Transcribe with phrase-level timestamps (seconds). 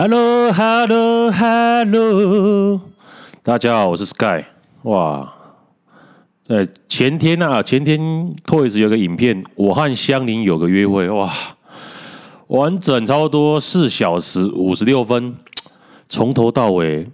[0.00, 2.80] Hello，Hello，Hello，
[3.42, 4.44] 大家好，我是 Sky。
[4.84, 5.30] 哇，
[6.48, 8.00] 呃，前天啊，前天
[8.46, 11.30] Toys 有个影片，我和香菱有个约会，哇，
[12.46, 15.36] 完整差不多四小时五十六分，
[16.08, 17.06] 从头到尾，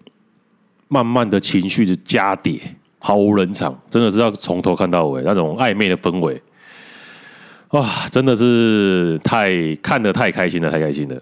[0.87, 2.61] 慢慢的情绪的加叠，
[3.01, 6.41] 毫无冷场，真的是要从头看到尾，那种暧昧的氛围，
[7.71, 11.21] 哇，真的是太看得太开心了，太开心了。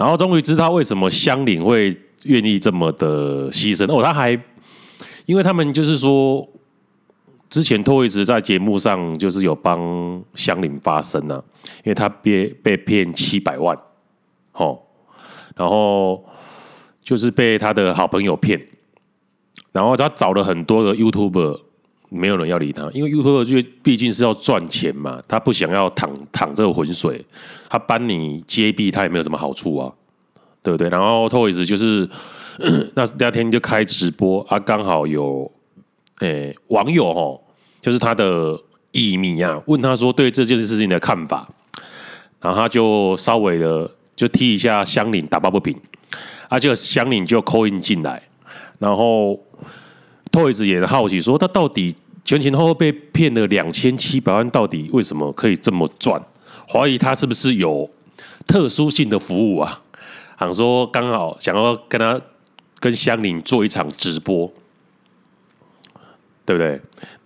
[0.00, 3.84] 然后终于知道为什么香菱会愿意这么的牺牲。
[3.94, 4.30] 哦，他还
[5.26, 6.48] 因为他们就是说，
[7.50, 11.44] 之前 Toys 在节目上就是有帮香菱发声啊，
[11.84, 13.76] 因为他被被骗七百万，
[14.54, 14.80] 哦，
[15.54, 16.24] 然后
[17.02, 18.58] 就是被他的好朋友骗，
[19.70, 21.60] 然后他找了很多的 YouTuber，
[22.10, 27.24] 没有人要理他，因为 YouTube 就毕竟是要赚钱嘛，他不想要淌淌这个浑水。
[27.68, 29.92] 他帮你揭弊，他也没有什么好处啊，
[30.60, 30.88] 对不对？
[30.88, 32.08] 然后 Toys 就是
[32.94, 35.48] 那第二天就开直播啊，刚好有
[36.18, 37.40] 诶、网友哦，
[37.80, 41.48] 就是他的艺迷啊，问他说对这件事情的看法，
[42.40, 45.80] 然后他就稍微的就踢一下香菱，打抱不平，
[46.48, 48.20] 啊，这个香菱就 coin 进来，
[48.80, 49.38] 然后
[50.32, 56.22] Toys 也好奇说他到底前前后后被骗了两千七百万，到底为什么可以这么赚？
[56.68, 57.90] 怀疑他是不是有
[58.46, 59.82] 特殊性的服务啊？
[60.38, 62.18] 想说刚好想要跟他
[62.78, 64.50] 跟香菱做一场直播，
[66.46, 66.68] 对不对？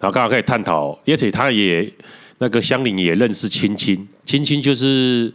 [0.00, 1.92] 然后刚好可以探讨，而且他也
[2.38, 5.32] 那个香菱也认识亲亲，亲亲就是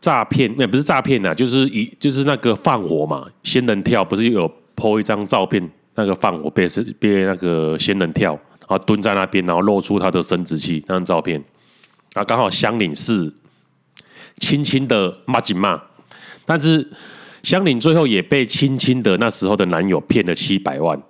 [0.00, 11.42] 诈骗，那不是诈骗呐，就是一就是那个放火嘛，仙人跳不是有 po 一张照片，那个放火被是被那个仙人跳，然后蹲在那边，然后露出他的生殖器那张照片。
[12.14, 13.30] 啊，刚好香菱是
[14.38, 15.82] 亲亲的麻吉嘛，
[16.46, 16.90] 但是
[17.42, 21.00] 香菱最后也被亲亲的那时候的男友骗了七百万，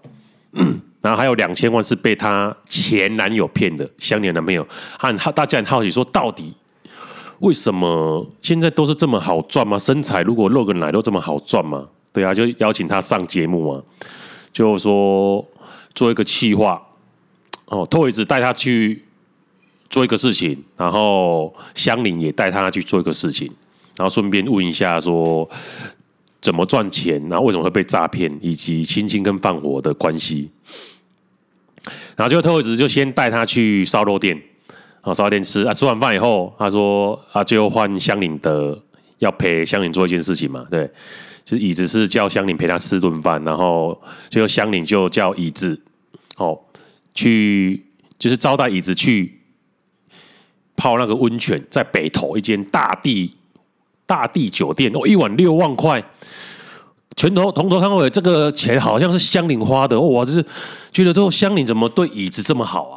[1.00, 4.66] 然后还有两千万是被她前男友骗的，香菱男朋友。
[4.98, 6.52] 很好，大家很好奇说，到底
[7.38, 9.78] 为什么现在都是这么好赚吗？
[9.78, 11.86] 身材如果露个奶都这么好赚吗？
[12.12, 13.82] 对啊，就邀请她上节目嘛，
[14.52, 15.46] 就说
[15.94, 16.82] 做一个企划，
[17.66, 19.04] 哦，Toys 带他去。
[19.92, 23.50] 做一个事情，然后香菱也带他去做一个事情，
[23.96, 25.50] 然后顺便问一下说
[26.40, 30.48] 怎么赚钱，然后为什么会被诈骗，以及亲亲跟放火的关系。
[32.14, 34.40] 然后就 Toys 就先带他去烧肉店，
[35.00, 38.80] 啊，烧肉店吃啊，吃完饭以后，他说啊，最后换香菱的
[39.18, 40.88] 要陪香菱做一件事情嘛，对，
[41.56, 45.80] 是椅子是叫香菱陪他吃顿饭，然后最后香菱就叫椅子
[46.36, 46.58] 哦
[47.14, 47.84] 去，
[48.18, 49.38] 就是招待椅子去。
[50.76, 53.36] 泡那个温泉，在北投一间大地
[54.06, 56.02] 大地酒店哦，一晚六万块，
[57.16, 60.00] 全头从头看尾，这个钱好像是香菱花的。
[60.00, 60.42] 我就是
[60.90, 62.96] 觉得，之后香菱怎么对椅子这么好啊？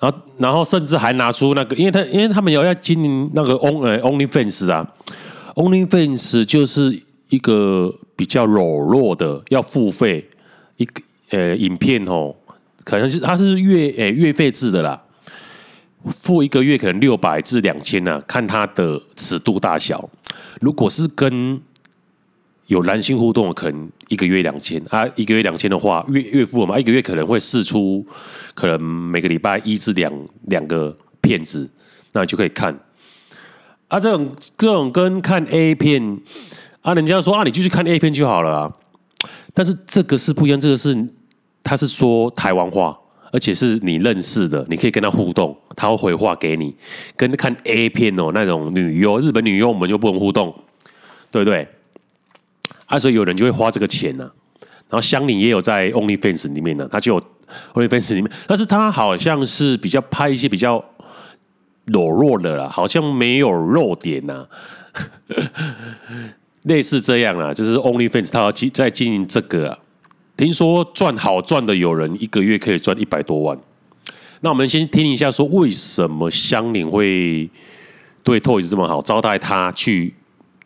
[0.00, 4.84] 然后，然后甚至还拿出那个，因为他因为他们有要经营那个 On 呃 OnlyFans 啊
[5.56, 10.28] ，OnlyFans 就是一个比较柔弱的要付费
[10.76, 12.34] 一个呃影片哦，
[12.84, 15.02] 可能是它是月诶月费制的啦。
[16.20, 20.08] 付一个月可能六百至两千呢，看它的尺度大小。
[20.60, 21.60] 如果是跟
[22.68, 28.06] 有男性互动，可能一个月两千啊，一个月两千的话，月月付嘛，一个月可能会试出，
[28.54, 30.12] 可能每个礼拜一至两
[30.44, 31.68] 两个片子，
[32.12, 32.78] 那你就可以看。
[33.96, 36.20] 啊，这种这种跟看 A 片
[36.82, 38.72] 啊，人家说啊，你就去看 A 片就好了啊。
[39.54, 40.94] 但是这个是不一样，这个是
[41.62, 42.98] 他是说台湾话。
[43.32, 46.74] 而且是你认识的，你可以跟他互动，他会回话给你。
[47.16, 50.54] 跟看 A 片哦，那种女优，日本女优我们就不能互动，
[51.30, 51.66] 对不对？
[52.86, 54.30] 啊，所以有人就会花这个钱呢、
[54.88, 57.22] 然后香菱也有在 OnlyFans 里面呢，他就有
[57.74, 60.82] OnlyFans 里面，但是他好像是比较拍一些比较
[61.86, 64.46] 裸露的啦，好像没有露点呐、
[64.92, 65.02] 啊，
[66.64, 69.78] 类似这样啊，就是 OnlyFans 他要在经营这个、啊。
[70.36, 73.58] 听说赚好赚的有人一个月可以赚一百多万，
[74.40, 77.48] 那我们先听一下，说为什么香菱会
[78.22, 80.12] 对 Toys 这么好，招待他去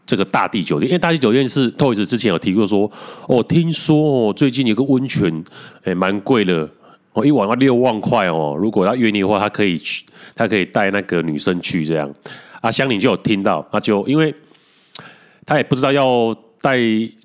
[0.04, 0.88] 这个大地酒店？
[0.90, 2.90] 因为大地酒店是 Toys 之前有提过说，
[3.28, 5.44] 哦，听说哦，最近有个温泉，
[5.84, 6.68] 哎，蛮贵的，
[7.12, 8.56] 哦，一晚要六万块哦。
[8.58, 10.04] 如果他愿意的话，他可以去，
[10.34, 12.12] 他可以带那个女生去这样。
[12.60, 14.34] 啊，香菱就有听到，他就因为
[15.44, 16.36] 他也不知道要。
[16.62, 16.76] 带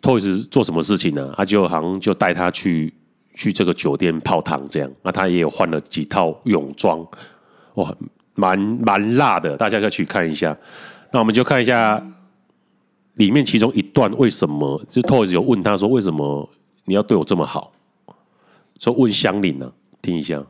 [0.01, 1.33] Toys 做什么事情呢？
[1.35, 2.93] 他就好像就带他去
[3.33, 4.89] 去这个酒店泡汤这样。
[5.03, 7.05] 那他也有换了几套泳装，
[7.73, 7.93] 哇，
[8.33, 10.57] 蛮蛮辣的，大家可以去看一下。
[11.11, 12.01] 那我们就看一下
[13.15, 14.81] 里面其中一段为什么？
[14.87, 16.49] 就 Toys 有问他说，为什么
[16.85, 17.73] 你要对我这么好？
[18.79, 20.43] 说问香菱呢、啊，听一下。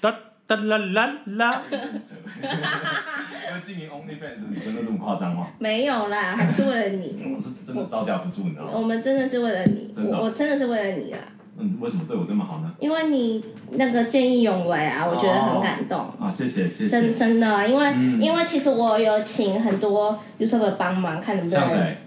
[0.00, 0.14] 哒
[0.46, 1.62] 哒啦啦啦。
[1.70, 5.48] 因为经营 OnlyFans 女生都这么夸张吗？
[5.58, 7.34] 没有啦，还是为了你。
[7.36, 8.70] 我是真的招架不住，你知道吗？
[8.74, 11.18] 我们真的是为了你，真的我我真的是为了你啦。
[11.58, 12.72] 嗯，为什么对我这么好呢？
[12.80, 16.00] 因为你那个见义勇为啊，我觉得很感动。
[16.18, 16.88] 啊，谢谢谢谢。
[16.88, 21.68] 真真的，因为因为其实我有请很多 YouTuber 帮忙，看能不能。
[21.68, 21.98] 像谁？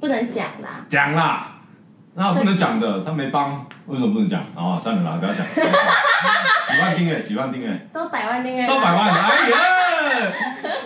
[0.00, 0.84] 不能讲啦。
[0.88, 1.57] 讲啦，
[2.18, 4.40] 那我不能讲的，他没帮，为什么不能讲？
[4.56, 5.46] 啊，算了啦，不要讲。
[5.54, 7.88] 几万订阅，几万订阅。
[7.92, 8.66] 都百万订阅。
[8.66, 9.56] 都百万，哎呀，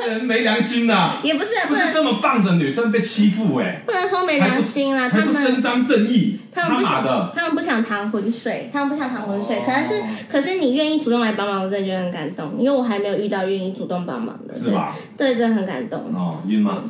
[0.07, 1.13] 人没良心呐！
[1.23, 3.81] 也不是，不是这么棒的女生被欺负哎。
[3.87, 6.39] 不能说没良心啦，他们伸张正义。
[6.55, 7.03] 他们不想，
[7.35, 9.63] 他们不想淌浑水，他们不想淌浑水。
[9.65, 14.53] 可能是，可是你愿意主动来帮忙，我真的觉得很感动，因为我还没有遇到愿意主动帮忙的。
[14.53, 14.95] 是吧？
[15.17, 15.99] 对，真的很感动。
[16.15, 16.83] 哦，晕吗？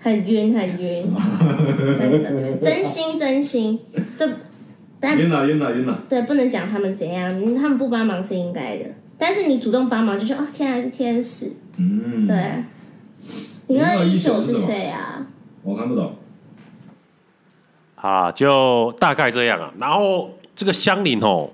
[0.00, 1.12] 很晕，很晕，
[1.98, 3.78] 真的，真心真心。
[4.16, 4.28] 对，
[5.16, 6.02] 晕了，晕了，晕了。
[6.08, 8.84] 对，不能讲他们怎样，他们不帮忙是应该的。
[9.16, 11.52] 但是你主动帮忙，就是哦，天还是天使。
[11.76, 12.26] 嗯。
[12.26, 12.36] 对。
[13.66, 15.26] 零二一九是谁啊？
[15.62, 16.14] 我看不懂。
[17.96, 19.74] 啊，就大概这样啊。
[19.78, 21.50] 然后这个香菱哦，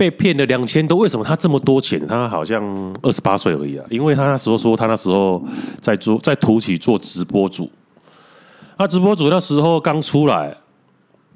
[0.00, 2.06] 被骗了两千多，为什么他这么多钱？
[2.06, 2.64] 他好像
[3.02, 3.84] 二十八岁而已啊。
[3.90, 5.44] 因为他那时候说，他那时候
[5.78, 7.70] 在做在突起做直播主。
[8.78, 10.56] 他直播主那时候刚出来，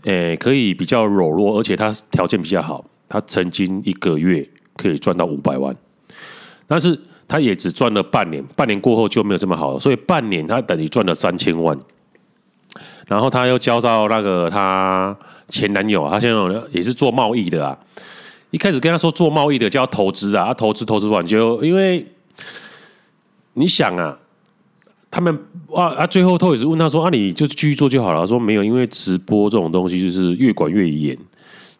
[0.05, 2.83] 诶，可以比较柔弱，而且他条件比较好。
[3.07, 5.77] 他曾经一个月可以赚到五百万，
[6.67, 9.79] 但是他也只赚了半年，半年过后就没有这么好了。
[9.79, 11.77] 所以半年他等于赚了三千万。
[13.07, 15.15] 然后他又交到那个他
[15.51, 17.79] 前男友，他前男友也是做贸易的啊。
[18.55, 22.07] 一开始跟他说做贸易的叫投资啊，他投资投资完就因为
[23.55, 24.17] 你想啊，
[25.11, 25.37] 他们
[25.75, 28.21] 啊啊，最后他也是问他说啊，你就继续做就好了。
[28.21, 31.19] 他说没有，因为直播这种东西就是越管越严，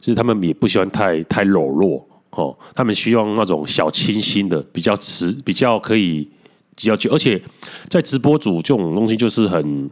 [0.01, 6.29] 就是他们也不喜欢太太柔弱哦，他们希望那种小清新的，比较持比较可以
[6.75, 7.41] 比较久，而且
[7.89, 9.89] 在直播主这种东西就是很。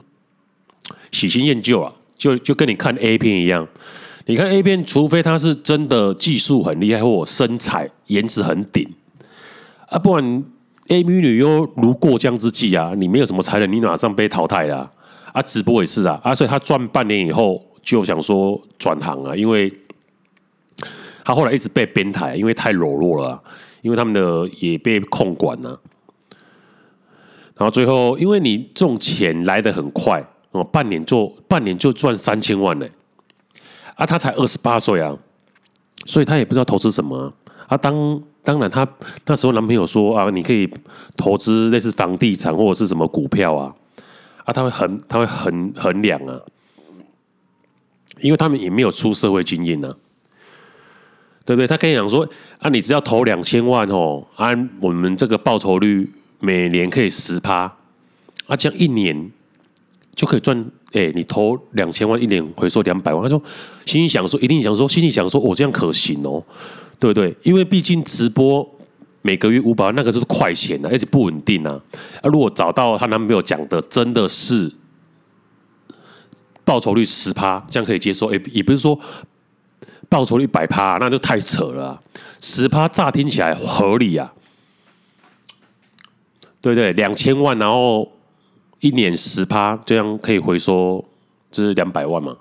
[1.12, 3.68] 喜新厌旧啊，就就跟你看 A 片一样。
[4.26, 8.88] 你看 A 片，除非他是真的技术很厉害，或身材颜值很顶
[9.88, 10.44] 啊，不然
[10.88, 14.90] A 美女又如过江之鲫啊，你没有什么才能，你马上被淘汰了
[15.32, 15.42] 啊。
[15.42, 19.72] 直播也是啊，啊，所以他赚半年以后就想说转行啊，因为
[21.24, 23.42] 他后来一直被编台，因为太柔弱了，
[23.80, 25.80] 因为他们的也被控管了。
[27.56, 30.24] 然后最后，因为你这种钱来的很快。
[30.52, 32.86] 哦，半年做半年就赚三千万呢，
[34.02, 35.16] 啊，他才二十八岁啊，
[36.06, 37.32] 所以他也不知道投资什么啊。
[37.68, 38.84] 啊当当然，他
[39.26, 40.68] 那时候男朋友说啊，你可以
[41.16, 43.72] 投资类似房地产或者是什么股票啊，
[44.44, 46.40] 啊，他会衡他会衡衡量啊，
[48.20, 49.94] 因为他们也没有出社会经验呢，
[51.44, 51.66] 对不对？
[51.68, 52.28] 他可以讲说
[52.58, 57.72] 啊，你只要投两千万哦，按、我们这个报酬率每年可以十趴，
[58.48, 59.30] 啊，这样一年。
[60.14, 60.62] 就可以赚，
[60.92, 63.22] 哎、你投两千万，一年回收两百万。
[63.22, 63.42] 他说，
[63.86, 66.44] 心里想说，一定想说，心里想说，我、哦、这样可行哦，
[66.98, 67.34] 对不对？
[67.42, 68.68] 因为毕竟直播
[69.22, 71.80] 每个月五百万，那个是快钱啊，而且不稳定啊。
[72.20, 74.70] 啊，如果找到她男朋友讲的，真的是
[76.64, 78.32] 报酬率十趴，这样可以接受。
[78.32, 78.98] 哎、也不是说
[80.08, 82.02] 报酬率百趴，那就太扯了、啊。
[82.38, 84.32] 十趴乍听起来合理啊，
[86.60, 86.92] 对不对？
[86.92, 88.12] 两千万，然后。
[88.82, 91.04] 一年十趴，这样可以回收，
[91.52, 92.36] 这是两百万嘛？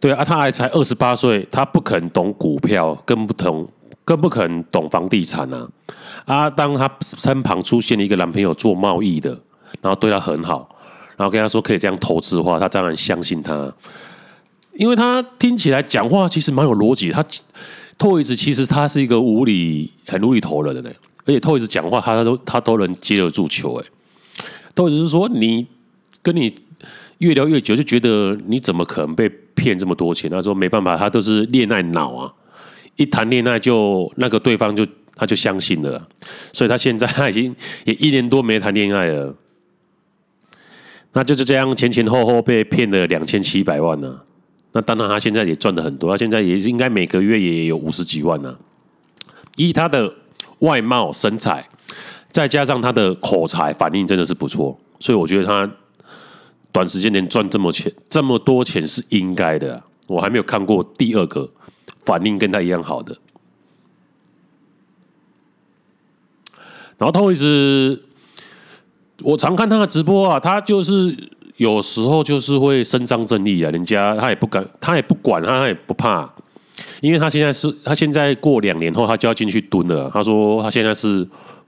[0.00, 3.68] 对啊，他还才二十八岁，他不肯懂股票，更不懂，
[4.06, 5.68] 更不肯懂房地产啊！
[6.24, 9.38] 啊，当他身旁出现了一个男朋友做贸易的，
[9.82, 10.66] 然后对他很好，
[11.18, 13.70] 然后跟他说可以这样投资的话，他当然相信他，
[14.76, 17.12] 因为他听起来讲话其实蛮有逻辑。
[17.12, 17.22] 他
[17.98, 20.90] Toyz 其实他是一个无厘很无厘头的人呢，
[21.26, 23.86] 而且 Toyz 讲话他都他都能接得住球哎。
[24.76, 25.66] 或者是说，你
[26.22, 26.52] 跟你
[27.18, 30.28] 越聊越久，就觉得你怎么可能被骗这么多钱？
[30.30, 32.32] 他说没办法，他都是恋爱脑啊，
[32.96, 36.08] 一谈恋爱就那个对方就他就相信了，
[36.52, 37.54] 所以他现在他已经
[37.84, 39.34] 也一年多没谈恋爱了，
[41.12, 44.24] 那就是这样前前后后被骗了两千七百万呢、啊。
[44.72, 48.58] 那当然他现在也赚的很多，他现在也应该每个月也有五十几万呢、啊。
[49.56, 50.12] 以他的
[50.58, 51.68] 外貌身材。
[52.34, 55.70] 再加上他的口才反应真的是不错，所以我觉得他
[56.72, 59.80] 短时间能赚这么钱这么多钱是应该的。
[60.08, 61.48] 我还没有看过第二个
[62.04, 63.16] 反应跟他一样好的。
[66.98, 68.00] 然后 Toyz
[69.22, 71.16] 我常看他的直播啊，他就是
[71.58, 76.28] 有时候就是会伸张正义啊，人家他也不敢，他也不管，他也不怕，
[77.00, 80.10] 因为他现在是他现在过两年后他就要进去蹲了。
[80.12, 81.24] 他说他现在是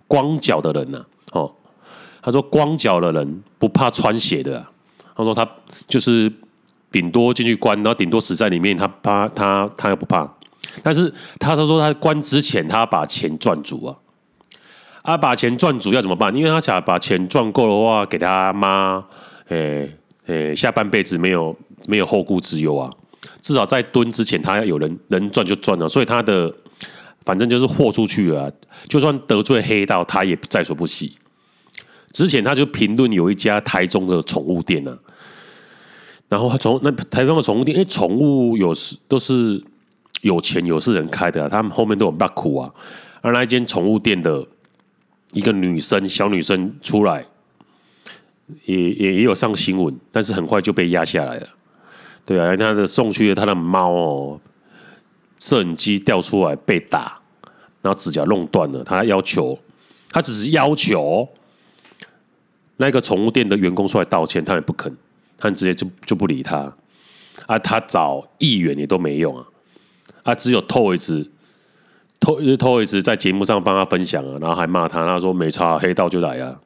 [0.06, 1.52] 光脚的人呐、啊，哦，
[2.22, 4.64] 他说光脚的人不怕穿鞋的、
[5.14, 5.48] 他说他
[5.88, 6.32] 就是
[6.90, 10.28] 顶多进去关，然后顶多死在里面，他怕他他又不怕，
[10.82, 13.96] 但是他他说他关之前他把钱赚足啊。
[15.08, 16.34] 他把钱赚足要怎么办？
[16.34, 19.04] 因为他想把钱赚够的话，给他妈，
[19.50, 19.88] 诶
[20.26, 22.90] 诶，下半辈子没有没有后顾之忧啊。
[23.40, 25.88] 至少在蹲之前，他要有人能赚就赚了。
[25.88, 26.52] 所以他的
[27.26, 28.50] 反正就是豁出去了，
[28.88, 31.14] 就算得罪黑道，他也在所不惜。
[32.12, 34.96] 之前他就评论有一家台中的宠物店呢，
[36.30, 39.62] 然后他从那台中的宠物店，因为宠物有时都是
[40.22, 42.72] 有钱有势人开的，他们后面都有把苦啊。
[43.20, 44.46] 而那一间宠物店的。
[45.32, 47.22] 一个女生，小女生出来，
[48.64, 51.48] 也也也有上新闻，但是很快就被压下来了。
[52.24, 54.40] 对啊，他的送去了他的猫哦，
[55.38, 57.20] 摄影机掉出来被打，
[57.82, 58.82] 然后指甲弄断了。
[58.84, 59.58] 他要求，
[60.10, 61.28] 他只是要求
[62.76, 64.94] 那个宠物店的员工出来道歉，他也不肯，
[65.38, 66.72] 他直接就就不理他。
[67.46, 69.46] 啊，他找议员也都没用啊，
[70.24, 71.28] 啊，只有 Toys。
[72.18, 76.58] 偷偷一直在节目上帮他分享啊，然后还骂他，他说没差，黑道就来啊。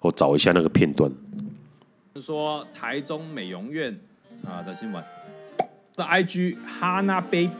[0.00, 1.10] 我找一下那个片段。
[2.20, 3.98] 说台中美容院
[4.46, 5.02] 啊的新闻，
[5.94, 7.50] 的 IG Hana Baby，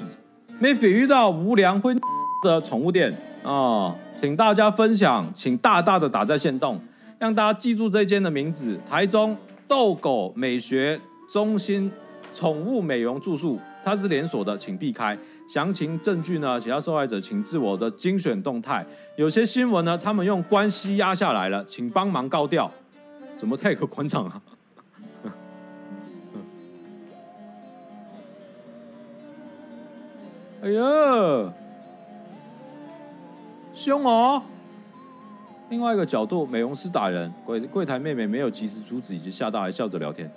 [0.59, 1.99] 没被遇到无良婚
[2.45, 6.81] 的宠物店啊，请大家分享，请大大的打在线动，
[7.19, 9.37] 让大家记住这间的名字：台中
[9.69, 11.91] 逗狗美学中心
[12.33, 15.17] 宠物美容住宿，它是连锁的，请避开。
[15.49, 16.59] 详情证据呢？
[16.59, 18.87] 其他受害者请自我的精选动态。
[19.17, 22.71] 有些新闻呢，他们用关系压下来了，请帮忙告掉。
[23.37, 24.41] 怎么太个馆长啊？
[30.63, 31.53] 哎呀，
[33.75, 34.41] 凶哦！
[35.71, 40.31] 另外一个角度，美容师打人，柜柜台妹妹没有及时阻止，以及吓到还笑着聊天。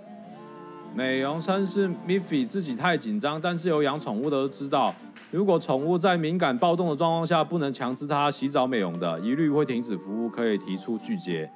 [0.96, 4.96] 美容师是 Miffy 自己太紧张，但是有养宠物的都知道，
[5.30, 11.52] 如果宠物在敏感暴动的状况下，不能强制它洗澡美容的，一律会停止服务，可以提出拒绝。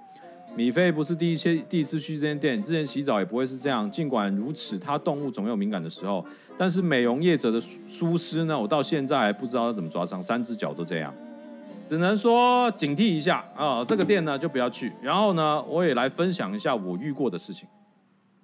[0.56, 3.90] 米菲不是第一次第一次去这间店，之前洗澡也不会是这样。
[3.90, 6.26] 尽管如此，它动物总有敏感的时候，
[6.58, 11.14] 但是美容业者的疏失呢，我到现在还不知道要怎么抓伤，三只脚都这样，
[11.88, 14.92] 只能说警惕一下啊、这个店呢就不要去。
[15.02, 17.68] 然后呢，我也来分享一下我遇过的事情。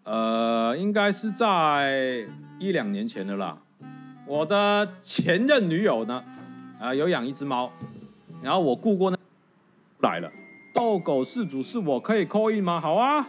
[0.03, 2.25] 呃，应该是在
[2.59, 3.57] 一两年前的啦。
[4.25, 6.23] 我的前任女友呢，
[6.79, 7.71] 啊、有养一只猫，
[8.41, 9.17] 然后我雇过那
[9.99, 10.31] 来了。
[10.75, 12.81] 逗狗事主是我可以 call in 吗？
[12.81, 13.25] 好啊。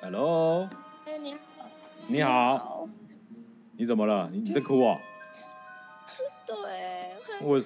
[0.00, 0.66] Hello。
[1.04, 1.38] 哎，你好。
[2.06, 2.88] 你好。
[3.76, 4.30] 你怎么了？
[4.32, 4.98] 你你在哭啊？
[6.46, 6.56] 对。
[7.42, 7.62] 我，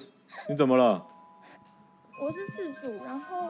[0.49, 1.01] 你怎么了？
[2.21, 3.49] 我是事主，然后。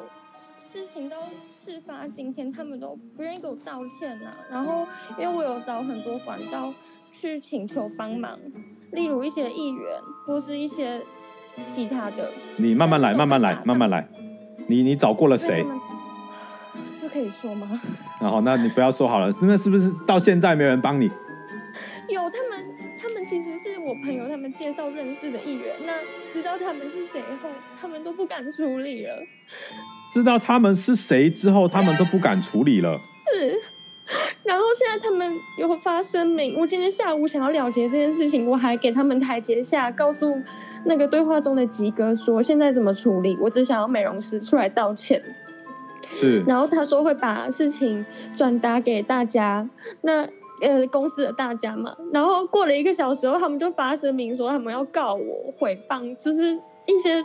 [0.72, 1.22] 事情到
[1.64, 4.38] 事发今天，他们都不愿意给我道歉呐、啊。
[4.50, 4.88] 然后，
[5.20, 6.74] 因为我有找很多管道
[7.12, 8.40] 去请求帮忙，
[8.92, 11.06] 例如一些议员或是一些
[11.74, 12.32] 其他的。
[12.58, 14.08] 你慢慢来，慢慢来，慢慢来。
[14.68, 15.66] 你你找过了谁？
[17.02, 17.82] 这可以说吗？
[18.22, 19.32] 然后，那你不要说好了。
[19.42, 21.12] 那是不是到现在没有人帮你？
[22.10, 22.66] 有，他们
[23.02, 25.76] 他们其实是我朋友他们介绍认识的议员。
[25.86, 25.94] 那
[26.32, 27.50] 知道他们是谁后，
[27.82, 29.22] 他们都不敢处理了。
[30.12, 33.00] 知道他们是谁之后，他们都不敢处理了。
[33.34, 33.60] 是，
[34.44, 36.60] 然后现在他们有发声明。
[36.60, 40.42] 我今天下午想要了结这件事情，我还给他们台阶下，告诉
[40.86, 43.38] 那个对话中的吉哥说现在怎么处理。
[43.40, 45.22] 我只想要美容师出来道歉。
[46.10, 49.68] 是，然后他说会把事情转达给大家，
[50.02, 50.28] 那
[50.62, 51.96] 呃公司的大家嘛。
[52.12, 56.54] 然后过了一个小时后，他们就发声明说他们要告我诽谤，就是
[56.86, 57.24] 一些。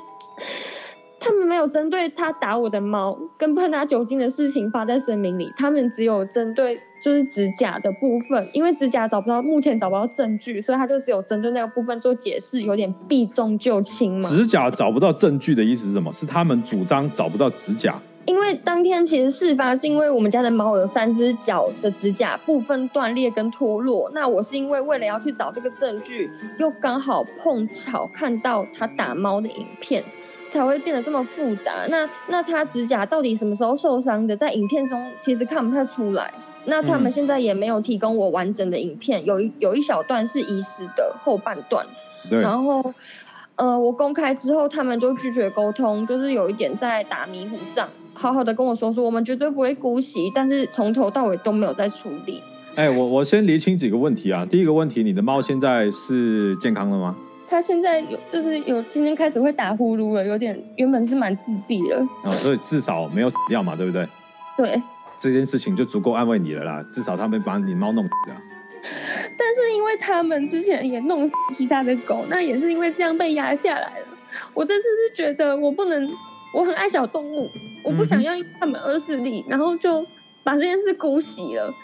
[1.20, 14.28] 他们没有针对他打我的猫跟喷他酒精的事情发在声明里，他们只有针对就是指甲的部分，因为指甲找不到，目前找不到证据，所以他就只有针对那个部分做解释，有点避重就轻嘛。
[14.28, 16.12] 指甲找不到证据的意思是什么？
[16.12, 18.00] 是他们主张找不到指甲？
[18.26, 30.04] 因为当天其实事发是因为我们家的猫有三只脚的指甲部分断裂跟脱落，那我是因为为了要去找这个证据，又刚好碰巧看到他打猫的影片。
[30.48, 31.86] 才会变得这么复杂。
[31.88, 34.36] 那那他指甲到底什么时候受伤的？
[34.36, 36.32] 在影片中其实看不太出来。
[36.64, 41.86] 那他们现在也没有提供我完整的影片，有一有一小段是遗失的后半段。
[42.28, 42.40] 对。
[42.40, 42.92] 然后，
[43.56, 52.42] 呃，我公开之后，他们就拒绝沟通，就是有一点在打迷糊仗，好好的跟我说说，我们绝对不会姑息，但是从头到尾都没有在处理。
[52.74, 54.44] 哎、欸，我我先厘清几个问题啊。
[54.44, 57.16] 第一个问题，你的猫现在是健康了吗？
[57.48, 61.96] 它现在有，就是有今天开始会打呼噜了，有点原本是蛮自闭的。
[62.24, 64.06] 哦，所以至少没有死掉嘛，对不对？
[64.56, 64.82] 对。
[65.16, 68.36] 这件事情就足够安慰你了啦，至少他们把你猫弄死了。
[69.36, 74.06] 但是因为他们之前也弄死其他的狗，那也是因为这样被压下来了。
[74.54, 76.08] 我这次是觉得我不能，
[76.54, 77.50] 我很爱小动物，
[77.82, 80.06] 我不想要他们恶势力，然后就
[80.44, 81.74] 把这件事姑息了。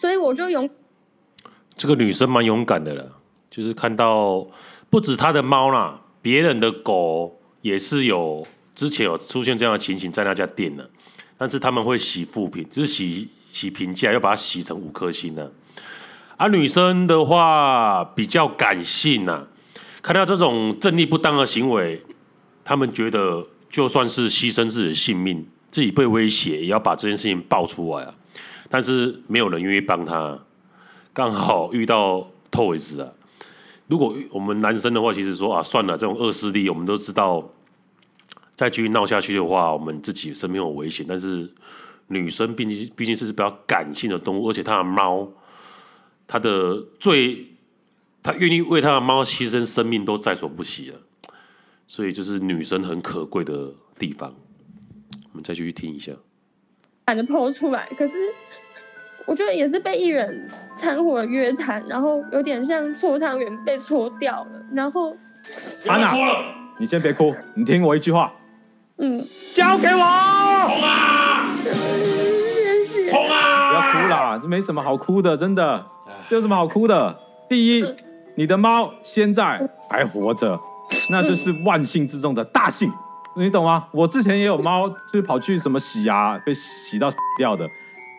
[0.00, 0.68] 所以我就勇，
[1.76, 3.06] 这个女生蛮勇敢的了，
[3.50, 4.46] 就是看到
[4.92, 10.84] 不止他的猫啦，别人的狗也是有之前有出现这样的情形在那家店呢，
[11.38, 15.50] 但是他们会洗负评，只是洗洗评价，要把它洗成五颗星呢。
[16.36, 19.46] 而、啊、女生的话比较感性呐，
[20.02, 22.02] 看到这种正义不当的行为，
[22.62, 28.14] 他们觉得就算是牺牲自己的性命，自己被威胁，也要把这件事情爆出来啊。
[28.68, 30.38] 但是没有人愿意帮他，
[31.14, 33.08] 刚好遇到 Toys 啊。
[33.92, 37.46] 如果我们男生的话，其实说啊，算了，这种恶势力我们都知道，
[38.56, 41.04] 再继续闹下去的话，我们自己生命有危险。
[41.06, 41.52] 但是
[42.06, 45.28] 女生毕竟毕竟是比较感性的动物，而且她的猫，
[46.26, 47.48] 她的最，
[48.22, 50.98] 她愿意为她的猫牺牲生命都在所不惜了。
[51.86, 54.34] 所以就是女生很可贵的地方。
[55.32, 56.12] 我们再继续听一下。
[57.08, 58.31] 懒得抛出来，可是
[59.26, 60.48] 我觉得也是被艺人
[60.78, 64.50] 掺和约谈，然后有点像搓汤圆被搓掉了。
[64.72, 65.16] 然后
[65.86, 66.12] 安娜，
[66.78, 68.32] 你先别哭，你听我一句话。
[68.98, 70.00] 嗯，交给我。
[70.66, 71.56] 冲啊！
[71.64, 73.10] 谢谢。
[73.10, 73.70] 冲啊！
[73.70, 75.84] 不要哭啦，这没什么好哭的，真的，
[76.28, 77.16] 这有什么好哭的？
[77.48, 77.84] 第一，
[78.34, 80.58] 你的猫现在还活着，
[81.10, 82.90] 那就是万幸之中的大幸。
[83.34, 83.86] 你懂吗？
[83.92, 87.66] 我之前也有猫，就是跑去什么洗牙，被洗到死 掉的，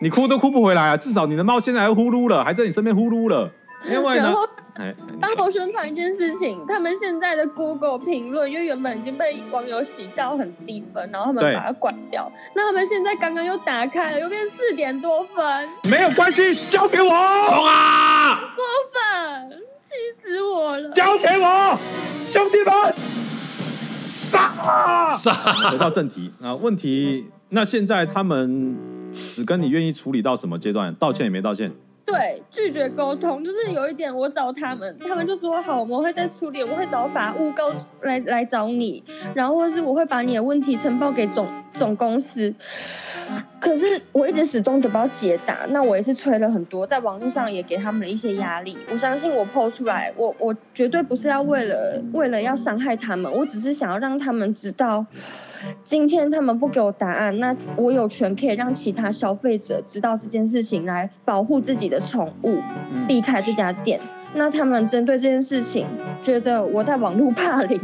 [0.04, 0.96] 你哭都哭不回来啊！
[0.98, 3.50] 至少你的猫现在还呼噜了，还在你身边呼噜了。
[3.88, 4.34] 因为呢，
[5.18, 12.30] 帮我宣传一件事情，他们现在的 Google 评论，因为原本已经被网友洗到很低分，然后他们把它关掉。
[12.54, 15.68] 那他们现在刚刚又打开了，又变四点多分。
[15.84, 17.08] 没有关系，交给我。
[17.08, 18.52] 冲啊！
[18.54, 18.62] 过
[18.92, 20.90] 分，气死我了！
[20.90, 21.78] 交给我，
[22.30, 22.94] 兄弟们。
[23.98, 24.52] 杀！
[25.70, 28.76] 回到正题啊，问题那现在他们
[29.14, 30.94] 只跟你愿意处理到什么阶段？
[30.96, 31.72] 道歉也没道歉。
[32.06, 39.02] 对，拒绝沟通，就是有一点，我找他们，他们就说好，我们会再处理，我会找法务告诉来来找你，
[39.34, 42.54] 然后或是我会把你的问题呈报给总总公司。
[43.64, 48.76] 可是我一直始终得不到解答，那我也是催了很多，在网络上也给他们了一些压力。
[48.92, 55.06] 我相信我 PO 出来，我我绝对不是要为了为了要伤害他们，我只是想要让他们知道。
[55.82, 62.58] 今天他们不给我答案，那我有权可以让其他消费者知道这件事情，来保护自己的宠物，
[63.08, 63.98] 避开这家店。
[64.34, 65.86] 那他们针对这件事情，
[66.22, 67.80] 觉得我在网络霸凌，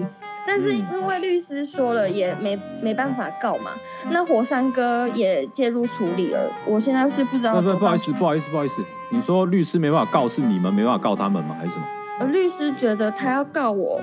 [0.46, 3.72] 但是因为律师说了，也没没办法告嘛。
[4.10, 7.54] 那火山哥也介入处理了，我现在是不知道。
[7.54, 11.56] 不不，不好意思，不好意思，不好意思，你说律师没办法告，是你们没办法告他们吗？
[11.58, 11.84] 还是什么？
[12.20, 14.00] 呃，律师觉得他要告我，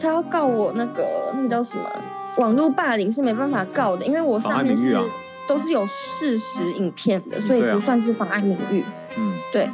[0.00, 1.90] 他要告我那个那个叫什么？
[2.38, 4.98] 网络霸凌是没办法告的，因为我上面是
[5.46, 8.84] 都是有事实影片的，所以不算是妨碍名誉。
[9.18, 9.68] 嗯，对，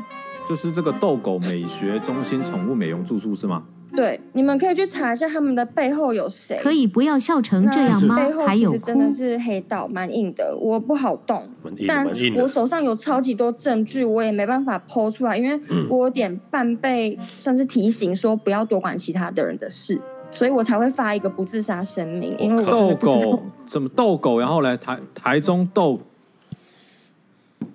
[0.48, 3.62] 就是这个逗狗美学中心宠物美容住宿是吗？
[3.96, 6.60] 对，你们可以去查一下他们的背后有谁。
[6.62, 8.16] 可以不要笑成这样吗？
[8.16, 11.42] 背后其实真的是黑道，蛮硬的，我不好动。
[11.86, 20.00] 但我手上有超级多证据，我也没办法 po 出来，因为我有点半被算是提醒说不要多管其他的人的事。
[20.30, 25.98] 所以我才会发一个不自杀声明，因为我逗狗怎么逗狗，然后来台台中逗，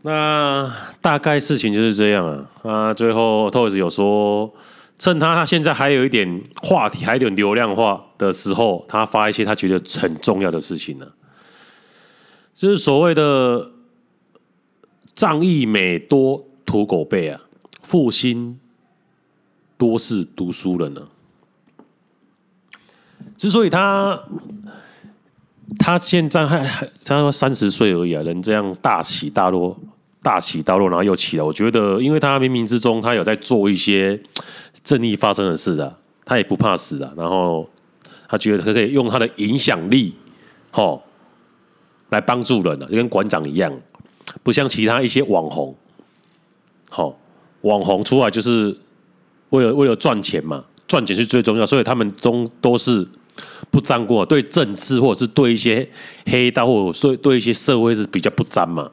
[0.04, 0.72] 那
[1.02, 2.52] 大概事情就是这样啊。
[2.62, 4.54] 啊，最后 Toys 有说，
[4.98, 11.08] 趁他现在还有一点话题，还有点流量化的时候，他发一些他觉得很重要的事情呢，
[12.54, 13.72] 就是所谓的
[15.14, 17.42] 仗义美多屠狗辈啊，
[17.82, 18.60] 负心
[19.78, 21.04] 多是读书人呢。
[23.36, 24.24] 之所以他
[25.80, 29.78] 他现在还还他三十岁而已啊，人这样大起大落，
[30.24, 31.44] 大起大落，然后又起来。
[31.44, 34.20] 我觉得，因为他冥冥之中他有在做一些
[34.84, 35.94] 正义发生的事啊，
[36.26, 37.14] 他也不怕死啊。
[37.16, 37.70] 然后
[38.28, 40.16] 他觉得他可以用他的影响力，
[40.72, 41.04] 吼，
[42.10, 43.72] 来帮助人啊，就跟馆长一样，
[44.42, 45.76] 不像其他一些网红，
[46.90, 47.16] 好，
[47.62, 48.76] 网红出来就是
[49.50, 50.64] 为了为了赚钱嘛。
[50.86, 53.08] 赚钱是最重要，所以他们中都是
[53.72, 55.90] 不沾过，对政治或者是对一些
[56.28, 58.92] 黑道或者对对一些社会是比较不沾嘛。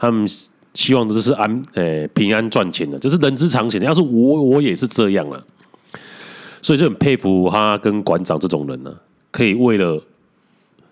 [0.00, 0.28] 他们
[0.74, 3.80] 希望都是安诶、平安赚钱的，这是人之常情。
[3.80, 5.44] 要是我我也是这样了，
[6.62, 8.96] 所以就很佩服他跟馆长这种人呢、啊，
[9.30, 10.00] 可以为了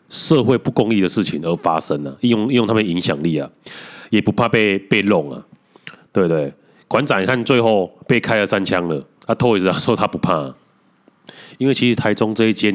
[0.09, 3.49] 社会不公义的事情而发声呢、啊，用用他们影响力啊，
[4.11, 5.45] 也不怕被被弄啊，
[6.13, 6.53] 对不对？
[6.89, 10.55] 馆长你看最后被开了三枪了，他 Toys 他说他不怕，
[11.59, 12.73] 因为其实台中这一间，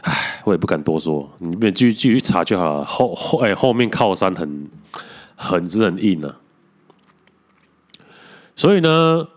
[0.00, 2.84] 唉，我也不敢多说，你们继续继续查就好了。
[2.84, 4.66] 后后哎，后面靠山很
[5.42, 6.38] 很是很硬啊，
[8.56, 9.28] 所以呢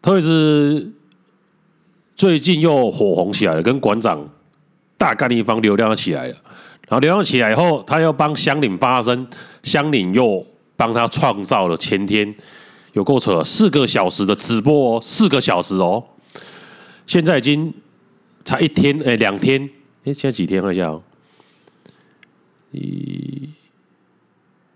[0.00, 0.90] 特别是
[2.16, 4.28] 最近又火红起来了，跟馆长
[4.96, 6.34] 大干一方流量起来了，
[6.88, 9.26] 然后流量起来以后，他要帮香菱发声，
[9.62, 10.46] 香菱又。
[10.76, 12.34] 帮他创造了前天
[12.94, 16.02] 有够扯，四个小时的直播哦，四个小时哦，
[17.06, 17.72] 现在已经
[18.44, 19.70] 才一天哎，两天
[20.02, 20.92] 哎，现在几天看一下，
[22.72, 23.48] 一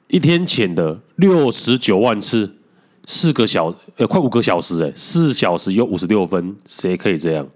[0.09, 2.57] 一天前的六十九万次，
[3.07, 7.47] 四个小呃快五个小时哎，四小时有五十六分，谁可以这样？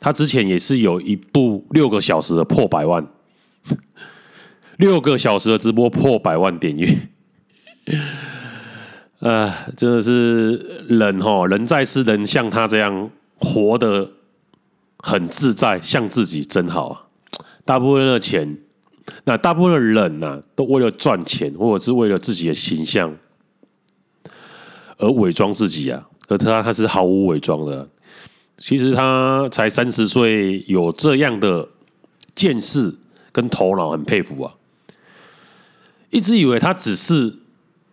[0.00, 3.06] 他之前也是有一部六个小时的破百万，
[4.78, 7.08] 六个小时的直播破百万点阅。
[9.18, 10.54] 呃， 真的是
[10.88, 14.12] 人哈，人在世，人像他这样活得
[14.98, 17.02] 很自在，像自己真好啊。
[17.64, 18.58] 大部分的钱，
[19.24, 23.14] 那大部分的人呢、啊，都为了赚钱，或者是为了自己的形象
[24.96, 26.06] 而伪装自己啊。
[26.28, 27.86] 而他他是毫无伪装的，
[28.56, 31.68] 其实他才三十岁，有这样的
[32.34, 32.94] 见识
[33.32, 34.54] 跟头脑，很佩服啊。
[36.10, 37.34] 一直以为他只是。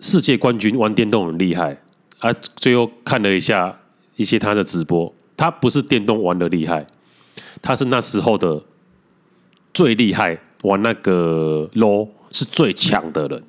[0.02, 1.82] 世界冠军玩电动很厉害
[2.20, 2.32] 啊！
[2.58, 3.76] 最后看了一下
[4.18, 6.86] 一些他的直播，他不是电动玩的厉害，
[7.62, 8.62] 他是那时候的
[9.74, 13.44] 最厉害玩那个 LO 是最强的人，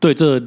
[0.00, 0.42] 对这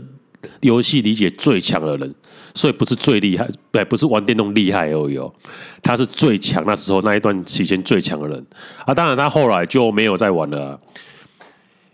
[0.62, 2.16] 游戏理解最强的人，
[2.54, 5.34] 所以不是最厉害，对，不是玩电动厉害而已哦，
[5.82, 8.46] 他是最强那时候那一段期间最强的人
[8.86, 8.94] 啊！
[8.94, 10.80] 当然他后来就没有再玩了。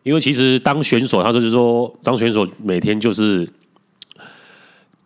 [0.03, 3.47] 因为其实当选手，他就是说，当选手每天就是，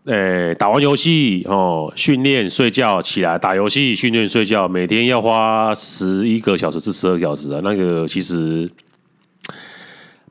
[0.05, 8.67] 诶，打完游戏哦，训练、睡觉，起来打游戏、训练、睡觉，每天要花十一个小时至十二小时啊，那个其实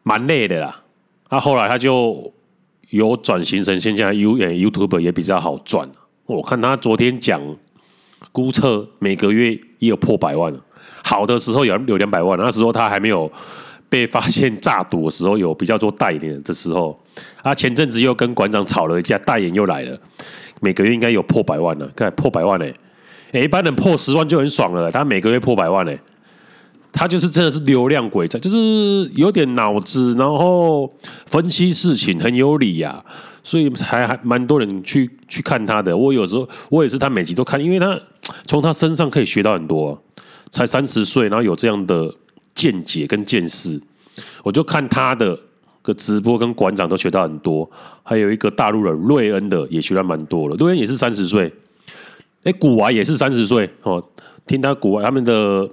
[0.06, 0.80] 蛮累的啦。
[1.28, 2.32] 他后来他就
[2.90, 5.90] 有转型成现在 U 诶 YouTube 也比较好赚。
[6.26, 7.42] 我看他昨天讲，
[8.30, 10.54] 估测每个月也有破百万，
[11.02, 13.28] 好的时候有有两百万，那时候他还没有。
[13.88, 16.98] 被发现诈赌的时候，有比较多代言的时候，
[17.40, 19.96] 啊，前阵子又跟馆长吵了一架，代言又来了，
[20.60, 22.74] 每个月应该有破百万了，看破百万嘞，
[23.30, 25.96] 欸，一般人破十万就很爽了，他每个月破百万嘞，
[26.96, 30.92] 他就是真的是流量鬼才，就是有点脑子，然后
[31.26, 33.04] 分析事情很有理呀，啊，
[33.44, 35.96] 所以还还蛮多人去去看他的。
[35.96, 38.00] 我有时候我也是他每集都看，因为他
[38.46, 40.02] 从他身上可以学到很多，
[40.50, 42.12] 才三十岁，然后有这样的。
[42.56, 43.78] 见解跟见识，
[44.42, 45.38] 我就看他的
[45.82, 47.70] 个直播，跟馆长都学到很多。
[48.02, 50.56] 还有一个大陆的瑞恩的也学到蛮多了。
[50.56, 51.52] 瑞恩也是三十岁，
[52.44, 54.02] 哎，古玩也是三十岁哦。
[54.46, 55.68] 听他古玩他们的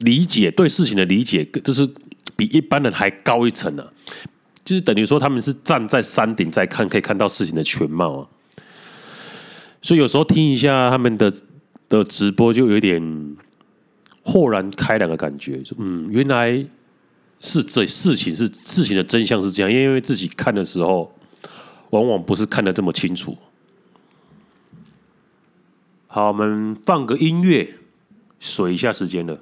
[0.00, 1.88] 理解，对事情的理解，就是
[2.36, 3.84] 比一般人还高一层呢、
[4.64, 8.28] 就是等于说他们是站在山顶在看，可以看到事情的全貌啊。
[9.80, 11.32] 所以有时候听一下他们的
[11.88, 13.36] 的直播，就有点。
[14.22, 16.64] 豁然开朗的感觉，嗯，原来
[17.40, 21.10] 是这事情是事情的真相是这样，因为自己看的时候，
[21.88, 23.36] 往往不是看得这么清楚。
[26.06, 27.66] 好，我们放个音乐，
[28.38, 29.40] 水一下时间了。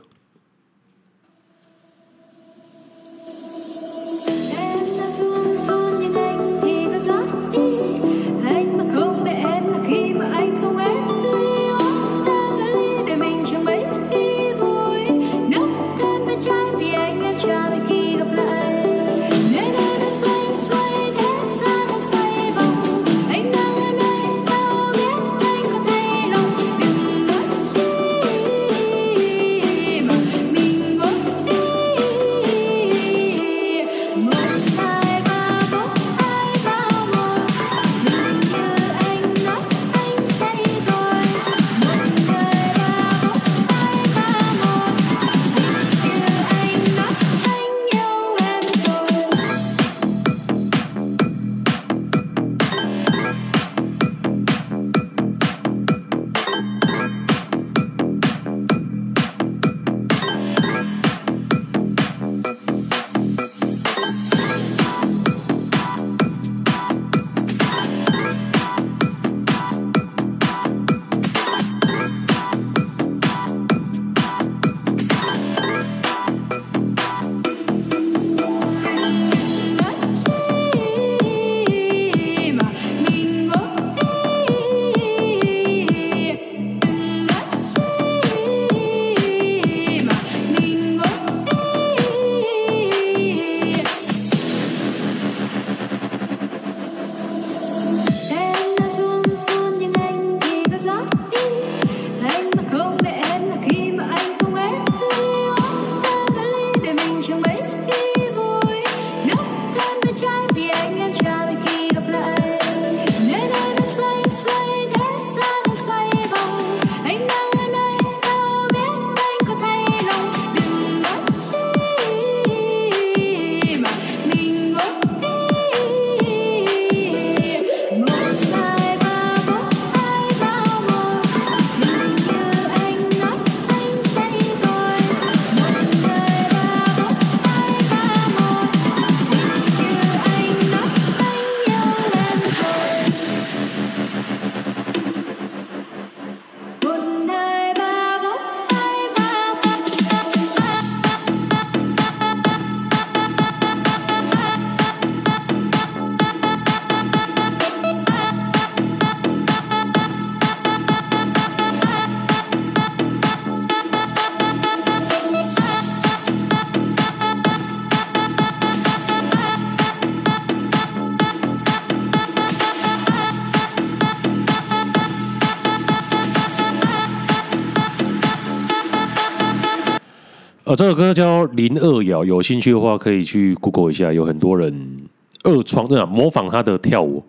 [180.89, 185.07] 首歌叫林二瑶，有兴趣的话可以去 Google 一下，有很多人
[185.43, 187.23] 二创，这样模仿他的跳舞，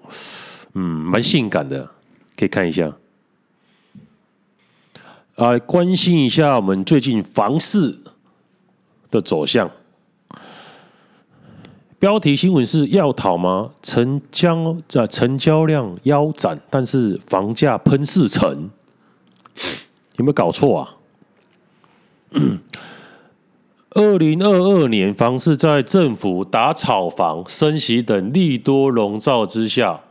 [0.75, 1.89] 嗯，蛮性感的，
[2.37, 2.95] 可以看一下。
[5.35, 7.99] 啊，关心一下我们最近房市
[9.11, 9.69] 的走向。
[11.99, 13.71] 标题新闻是要讨吗？
[13.83, 18.69] 成交在成交量腰斩，但是房价喷四成，
[20.15, 20.95] 有没有搞错啊？
[23.95, 30.01] 二零二二年房市在政府打炒房、升息等利多笼罩之下。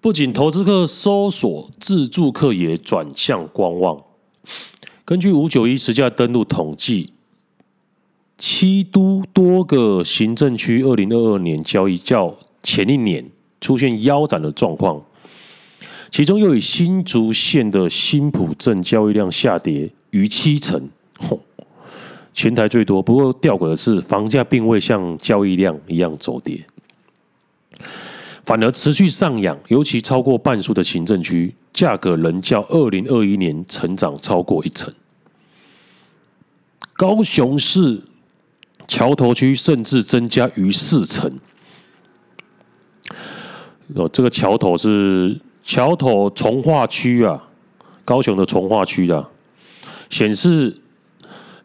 [0.00, 4.02] 不仅投资客搜索，自住客也转向观望。
[5.04, 7.12] 根据五九一实价登录统计，
[8.36, 15.00] 七都多个行政区二零二二年交易较前一年出现腰斩的状况，
[16.10, 20.88] 其中又以新竹县的新埔镇交易量下跌逾七成，
[22.34, 23.02] 全台最多。
[23.02, 26.64] 不过吊诡的是，房价并未像交易量一样走跌。
[28.44, 34.92] 反而持续上扬，尤其超过半数的行政区价格仍较二零二一年成长超过一成。
[36.94, 38.02] 高雄市
[38.88, 41.30] 桥头区甚至增加逾四成。
[43.94, 47.48] 哦，这个桥头是桥头从化区啊，
[48.04, 49.30] 高雄的从化区啊，
[50.10, 50.81] 显示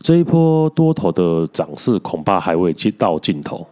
[0.08, 3.67] 这一波多头的涨势恐怕还未接到尽头。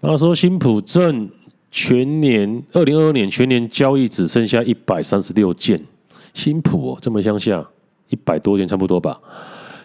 [0.00, 1.30] 他说：“新埔镇
[1.70, 5.78] 全年二零二二年全年交易只剩下一百三十六件，
[6.32, 7.62] 新埔哦，这么乡下，
[8.08, 9.20] 一百多件差不多吧，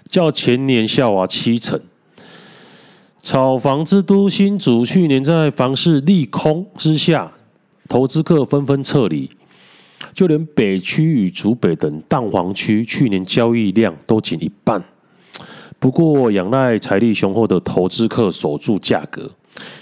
[0.06, 1.78] 较前年下滑七成。
[3.22, 7.34] 炒房之都新竹去年在房市利空之下，
[7.90, 9.30] 投资客纷纷撤离，
[10.18, 14.84] 就连北区与竹北等蛋黄区去年交易量都仅一半。
[15.78, 19.30] 不过，仰赖财力雄厚的投资客守住价格。”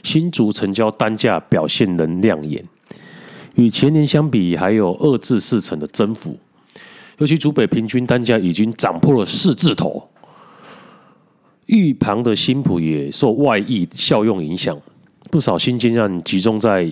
[0.04, 2.62] 新竹成交单价表现能亮眼，
[3.56, 6.38] 与前年相比还有二至四成的增幅，
[7.20, 10.10] 尤其竹北平均单价已经涨破了四字头。
[11.68, 14.78] 玉旁的新埔也受外溢效用影响，
[15.32, 16.92] 不少新建案集中在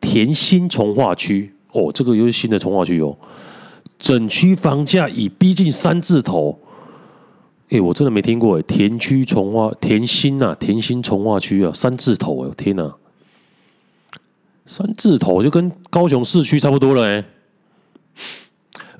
[0.00, 3.16] 田心重划区哦，这个又是新的重化区哦，
[3.98, 6.58] 整区房价已逼近三字头。
[7.70, 12.94] 哎、我真的没听过哎，田区重化田心呐，田心重化区啊，三字头哎，天呐，
[14.64, 17.24] 三字头就跟高雄市区差不多了哎。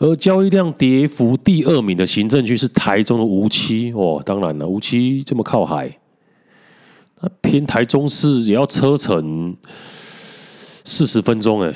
[0.00, 5.98] 而交易量跌幅第二名的行政区是台中的梧栖哦，当然了，梧栖这么靠海，
[7.22, 9.56] 那偏台中市也要车程
[10.84, 11.74] 四十分钟哎。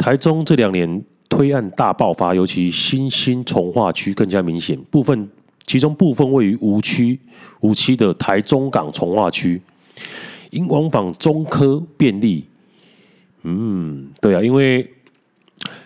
[0.00, 5.28] 台中这两年推案大爆发，尤其新兴从化区更加明显，部分。
[5.66, 7.16] 其中部分位于梧区、
[7.60, 9.60] 梧栖的台中港从化区，
[10.50, 12.44] 因往返中科便利。
[13.42, 14.90] 嗯，对啊，因为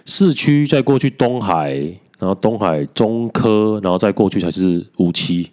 [0.07, 1.74] 市区再过去东海，
[2.18, 5.46] 然后东海中科，然后再过去才是梧栖。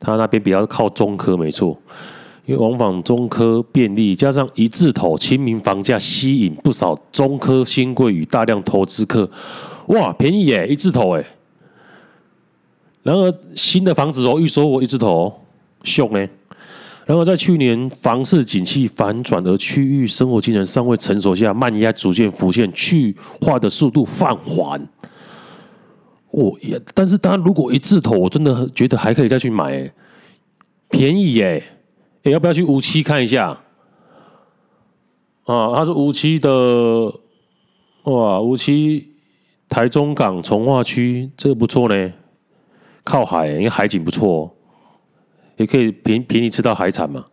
[0.00, 1.76] 他那边比较靠中科，没错。
[2.44, 9.30] 因为往返中科便利，加上一字头亲民房价，吸引不少中科新贵与大量投资客。
[9.86, 11.24] 哇，便宜耶，一字头哎。
[13.04, 15.40] 然而，新的房子哦，预收我一字头，
[15.82, 16.18] 秀呢。
[17.04, 24.88] 然而，在去年房市景气反转，而区域生活机能尚未成熟下，慢压逐渐浮现，去化的速度放缓。
[26.30, 29.92] 我也，但是，当然，如果一字头，我真的觉得还可以再去买，
[30.88, 31.62] 便宜耶！
[32.24, 33.48] 哎，要不要去梧栖看一下？
[35.44, 36.50] 啊，他是梧栖的，
[38.04, 39.04] 哇，梧栖
[39.68, 42.12] 台中港从化区，这个不错呢。
[43.02, 44.54] 靠海，因为海景不错，
[45.56, 47.24] 也可以便便宜吃到海产嘛。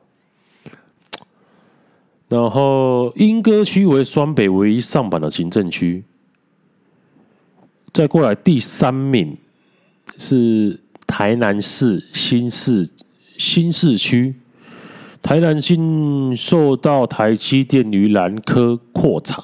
[2.27, 6.03] 然后莺歌区为双北唯一上榜的行政区，
[7.93, 9.37] 再过来第三名
[10.17, 12.89] 是台南市新市
[13.37, 14.33] 新市区。
[15.21, 19.43] 台南新受到台积电于南科扩厂，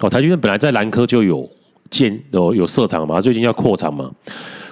[0.00, 1.48] 哦，台积电本来在南科就有
[1.90, 4.10] 建有有设厂嘛，最近要扩厂嘛。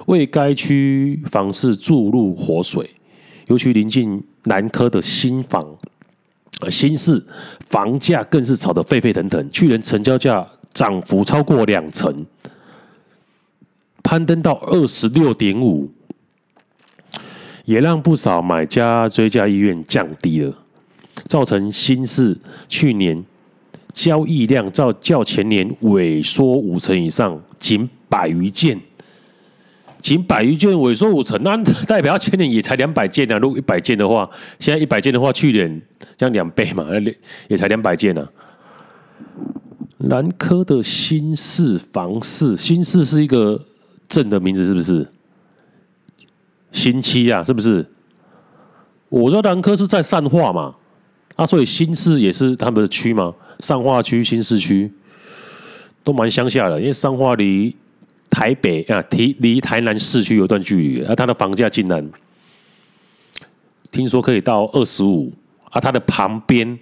[0.06, 2.90] 为该区房市注入活水，
[3.46, 5.64] 尤其临近南科的新房，
[6.68, 7.24] 新市
[7.68, 12.12] 房价更是炒得沸沸腾腾，去年成交价涨幅超过两成，
[14.02, 15.88] 攀登到二十六点五，
[17.64, 20.56] 也让不少买家追加意愿降低了，
[21.24, 23.24] 造成新市去年
[23.92, 27.88] 交易量照较前年萎缩五成以上，仅。
[28.12, 28.78] 百余件，
[29.98, 33.38] 仅百余件萎缩五成，那代表前年也才两百件啊。
[33.38, 35.80] 如果一百件的话，现在一百件的话，去年
[36.14, 37.16] 这样两倍嘛，两
[37.48, 38.28] 也才两百件啊。
[39.96, 43.58] 南科的新市房市，新市是一个
[44.06, 45.08] 镇的名字，是不是？
[46.72, 47.86] 新区啊，是不是？
[49.08, 50.74] 我知道南科是在善化嘛，
[51.36, 54.90] 啊，所以新市也是他们的区嘛，善化区、新市区
[56.02, 57.76] 都蛮乡下的，因为善化离
[58.30, 62.10] 台北啊，离离台南市区有段距离，啊，它的房价竟然
[63.90, 65.30] 听说可以到二十五，
[65.70, 66.78] 啊，它的旁边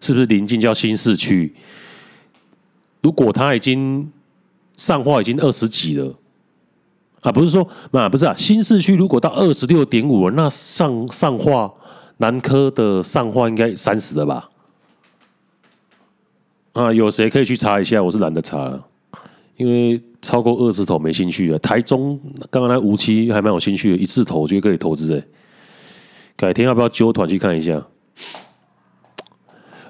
[0.00, 1.52] 是不是临近叫新市区？
[3.02, 4.12] 如果他已经
[4.76, 6.14] 上化已经二十几了
[7.22, 11.72] 啊，不是说啊，不是啊，新市区如果到二十六点五，那上上化
[12.18, 14.48] 南科的上化应该三十了吧？
[16.72, 18.02] 啊，有谁可以去查一下？
[18.02, 18.86] 我是懒得查了，
[19.56, 21.58] 因为超过二十头没兴趣了。
[21.58, 22.18] 台中
[22.50, 25.24] 刚刚那无期还蛮有兴趣的，一字头就可以投资诶。
[26.36, 27.86] 改天要不要揪团去看一下？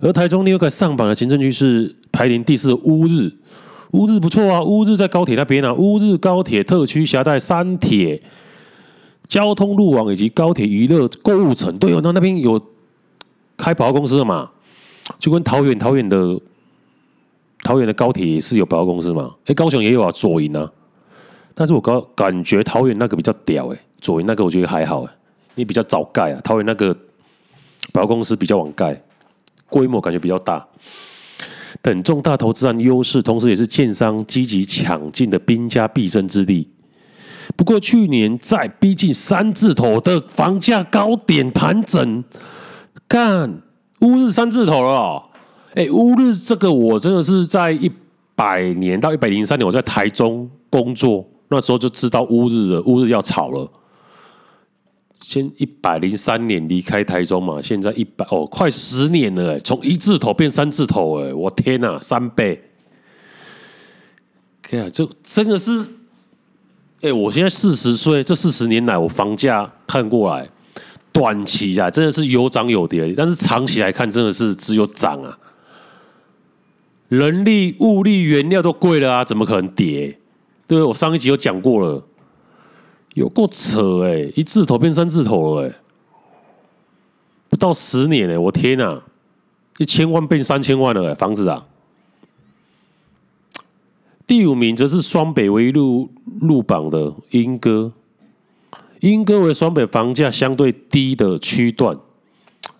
[0.01, 3.31] 而台中另一个上榜的行政区是排名第四的乌日，
[3.93, 8.23] 乌日不错啊，乌日在高铁那边啊，乌日高铁特区辖带三铁
[9.29, 12.61] 交通路网以及高铁娱乐购物城，对哦，那那边有
[13.57, 14.51] 开百货公司的嘛，
[15.19, 16.41] 就跟桃园桃园的
[17.63, 20.71] 桃园的高铁是有百货公司嘛，哎，高雄也有啊，左营啊，
[21.55, 25.13] 但是我感感觉桃园那个比较屌哎，左营那个我觉得还好哎，
[25.55, 26.97] 你比较早盖啊，桃园那个
[27.93, 29.01] 百货公司比较晚盖。
[29.73, 30.67] 规模感觉比较大，
[31.83, 36.69] 等重大投资案优势，同时也是建商积极抢进的兵家必争之地。
[37.57, 42.23] 不过去年在逼近三字头的房价高点盘整，
[43.09, 43.63] 看
[44.01, 45.23] 乌日三字头了哦。
[45.75, 47.91] 哎，乌日这个我真的是在一
[48.35, 53.71] 百年到一百零三年，我在台中工作，那时候就知道乌日了，乌日要炒了。
[55.21, 62.59] 先一百零三年离开台中嘛，现在一百哦，快十年了哎，从一字头变三字头哎，我天呐，三倍！
[64.63, 65.87] 看啊，这真的是，
[67.03, 70.49] 哎，我现在四十岁，这四十年来我房价看过来，
[71.13, 75.39] 短期啊真的是有涨有跌，但是长期来看真的是只有涨啊，
[77.09, 80.19] 人力、物力、原料都贵了啊，怎么可能跌？
[80.67, 80.83] 对不对？
[80.83, 82.03] 我上一集有讲过了。
[83.21, 85.75] 有够扯哎、欸，一字头变三字头了哎、欸，
[87.51, 89.03] 不到十年哎、欸，我天呐，
[89.77, 91.67] 一千万变三千万了哎、欸，房子啊！
[94.27, 96.11] 第五名则是双北唯一入
[96.41, 97.93] 入榜的莺歌，
[99.01, 101.95] 莺歌为双北房价相对低的区段，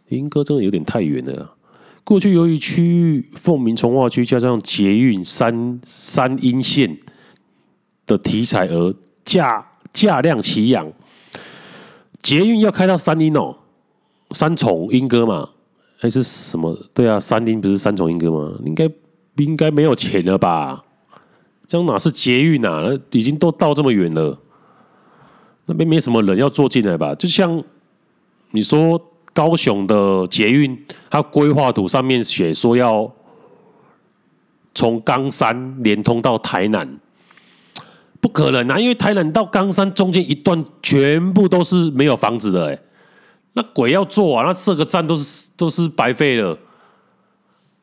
[0.09, 1.51] 莺歌真的有点太远了、啊。
[2.03, 6.97] 过去由于区域凤鸣重划区加上捷运三三莺线
[8.07, 9.67] 的题材而价。
[9.93, 10.91] 价量齐扬，
[12.23, 13.57] 捷运要开到三莺哦，
[14.31, 15.49] 三重莺歌嘛，
[15.99, 16.77] 还是什么？
[16.95, 18.53] 对啊，三莺不是三重莺歌吗？
[18.65, 18.89] 应该
[19.37, 20.85] 应该没有钱了吧？
[21.67, 22.83] 这哪是捷运啊？
[22.85, 24.39] 那已经都到这么远了，
[25.67, 27.15] 那边没什么人要坐进来吧？
[27.15, 27.63] 就像
[28.51, 29.01] 你说
[29.33, 30.77] 高雄的捷运，
[31.09, 33.11] 它规划图上面写说要
[34.75, 36.99] 从冈山连通到台南。
[38.21, 38.79] 不可能啊！
[38.79, 42.79] 因为台南到冈山中间一段全部都是没有房子的，哎，
[43.55, 44.45] 那鬼要坐啊！
[44.45, 46.59] 那设个站都是都是白费了，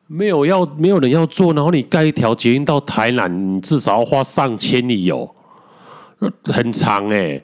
[0.06, 5.28] 没有要没有人要坐，然后你盖一条捷运到台南，至少要花上千里哦，
[6.44, 7.42] 很长哎！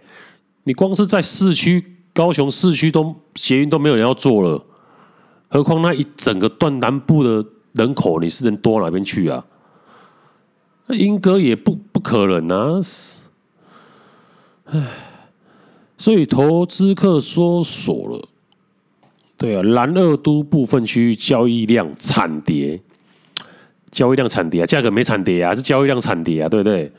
[0.63, 4.65] 你光是在市区高雄市区都捷运都没有人要坐了，
[5.49, 9.45] 何况那一整个段南部的人口，你是能多哪边去啊？
[10.87, 12.81] 那莺歌也不不可能啊！
[14.67, 14.87] 唉，
[15.97, 18.29] 所以投资客缩锁了。
[19.39, 22.81] 对啊，南二都部分区域交易量惨跌，
[23.91, 26.93] 交易量惨跌啊，价格没惨跌啊，是交易量惨跌啊，对不对？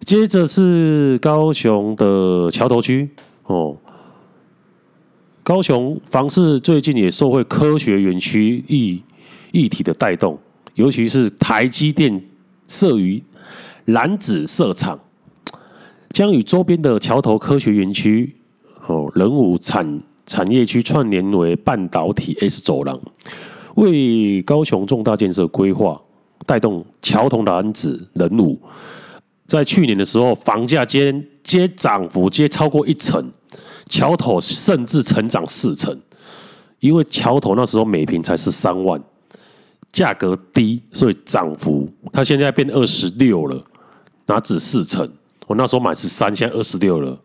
[0.00, 3.08] 接着是高雄的桥头区
[3.44, 3.76] 哦，
[5.42, 9.02] 高雄房市最近也受惠科学园区议
[9.52, 10.38] 议题的带动，
[10.74, 12.22] 尤其是台积电。
[12.68, 13.20] 设于
[13.86, 15.00] 楠梓设厂，
[16.10, 18.36] 将与周边的桥头科学园区、
[18.86, 23.00] 哦人武产产业区串联为半导体 S 走廊，
[23.76, 26.00] 为高雄重大建设规划，
[26.44, 28.60] 带动桥头楠梓仁武。
[29.46, 33.32] 在去年的时候，房价间皆涨幅皆超过一成，
[33.88, 35.98] 桥头甚至成长四成，
[36.80, 39.02] 因为桥头那时候每坪才十三万。
[39.92, 43.64] 价格低，所以涨幅，它现在变二十六了，
[44.26, 45.08] 哪止四成？
[45.46, 47.18] 我那时候买十三，现在二十六了，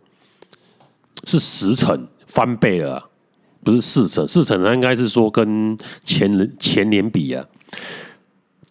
[1.26, 3.10] 是十成翻倍了，
[3.64, 7.46] 不是四成，四成那应该是说跟前前年比啊。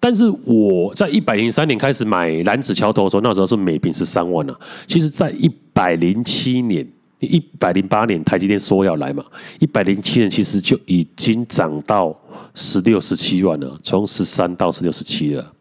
[0.01, 4.59] 但是我在一百零三年开始买蓝纸桥头的时候，那时候是每平十三万啊。
[4.87, 6.85] 其实，在一百零七年、
[7.27, 9.25] 一百零八年，台积电说要来嘛，
[9.61, 12.15] 一百零七年其实就已经涨到
[12.55, 15.53] 十六、十七万了，从十三到十六、十七了。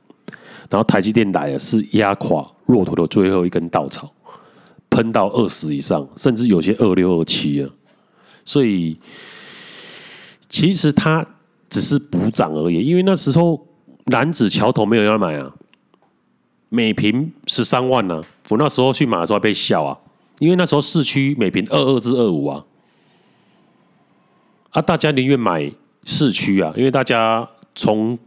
[0.70, 4.12] 然后台积电来了，是压垮骆驼的最后一根稻草，
[4.90, 7.70] 喷到二十以上，甚至有些二六二七了。
[8.44, 8.98] 所以
[10.50, 11.26] 其实它
[11.70, 13.68] 只是补涨而已，因为那时候
[14.06, 15.54] 男子桥头没有要买啊，
[16.70, 18.24] 每平十三万呢、啊。
[18.50, 19.98] 我那时候去买的时候还被笑啊，
[20.42, 22.66] 因为那时候市区每平二二至二五啊，
[24.72, 25.72] 啊，大家宁愿买
[26.04, 28.18] 市区啊，因为大家从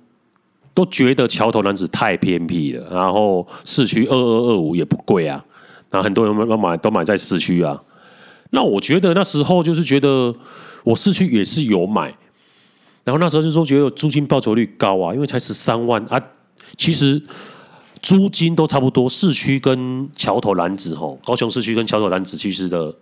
[0.73, 5.45] 都觉得桥头男子太偏僻了，然后市区二二二五也不贵啊，
[5.91, 7.83] 然后很多人都买都买在市区啊。
[8.51, 10.33] 那我觉得那时候就是觉得
[10.85, 12.15] 我市区也是有买，
[13.03, 16.23] 然后那时候就说觉得租金报酬率高啊，因为才十三万啊，
[16.77, 17.21] 其实
[18.05, 22.95] 租金都差不多，市区跟桥头男子吼，高雄市区跟桥头男子其实的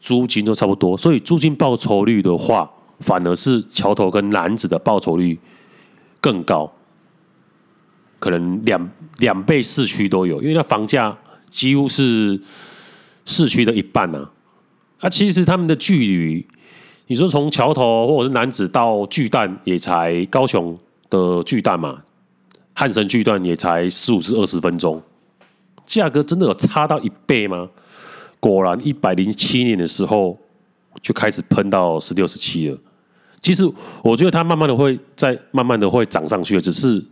[0.00, 5.36] 租金都差不多，所以租金报酬率的话，反而是桥头跟男子的报酬率。
[6.20, 6.72] 更高，
[8.18, 11.14] 可能两两倍市区都有，因为那房价
[11.50, 12.40] 几乎是
[13.26, 14.18] 市区的一半呢、
[15.00, 15.04] 啊。
[15.06, 16.46] 啊，其实他们的距离，
[17.08, 20.78] 你说从桥头或者是男子到巨蛋，也才高雄
[21.10, 22.02] 的巨蛋嘛，
[22.74, 25.00] 汉神巨蛋也才十五至二十分钟，
[25.86, 27.70] 价格真的有差到一倍吗？
[28.40, 30.36] 果然，一百零七年的时候
[31.00, 32.76] 就开始喷到十六、十七了。
[33.40, 33.64] 其实
[34.02, 37.02] 我觉得它慢慢的会再慢慢的会涨上去，只是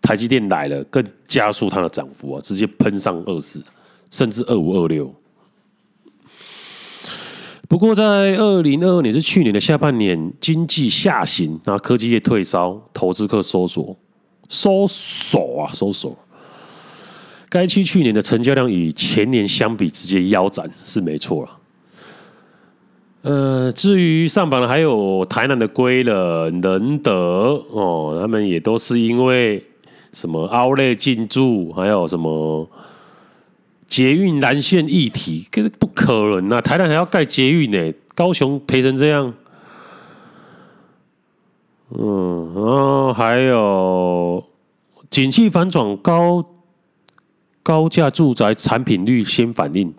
[0.00, 3.60] 台积电来了，更加速它的涨幅啊，直接喷上二十，
[4.10, 5.12] 甚至二五二六。
[7.66, 13.96] 不过在二零二二年是去年的下半年，经济下行，然后科技业退烧，投资客收缩，
[14.54, 16.16] 收缩啊，收缩。
[17.48, 21.50] 该区去年的成交量与前年相比，直接腰斩是没错了。
[23.22, 29.64] 呃，至于上榜的还有台南的龟了、仁德哦，他们也都是因为
[30.12, 32.68] 什么凹类进驻，还有什么
[33.88, 36.60] 捷运蓝线议题，根本不可能啊！
[36.60, 39.32] 台南还要盖捷运呢，高雄赔成这样，
[41.90, 44.42] 嗯，然后还有
[45.10, 46.44] 景气反转，高
[47.62, 49.92] 高价住宅产品率先反应。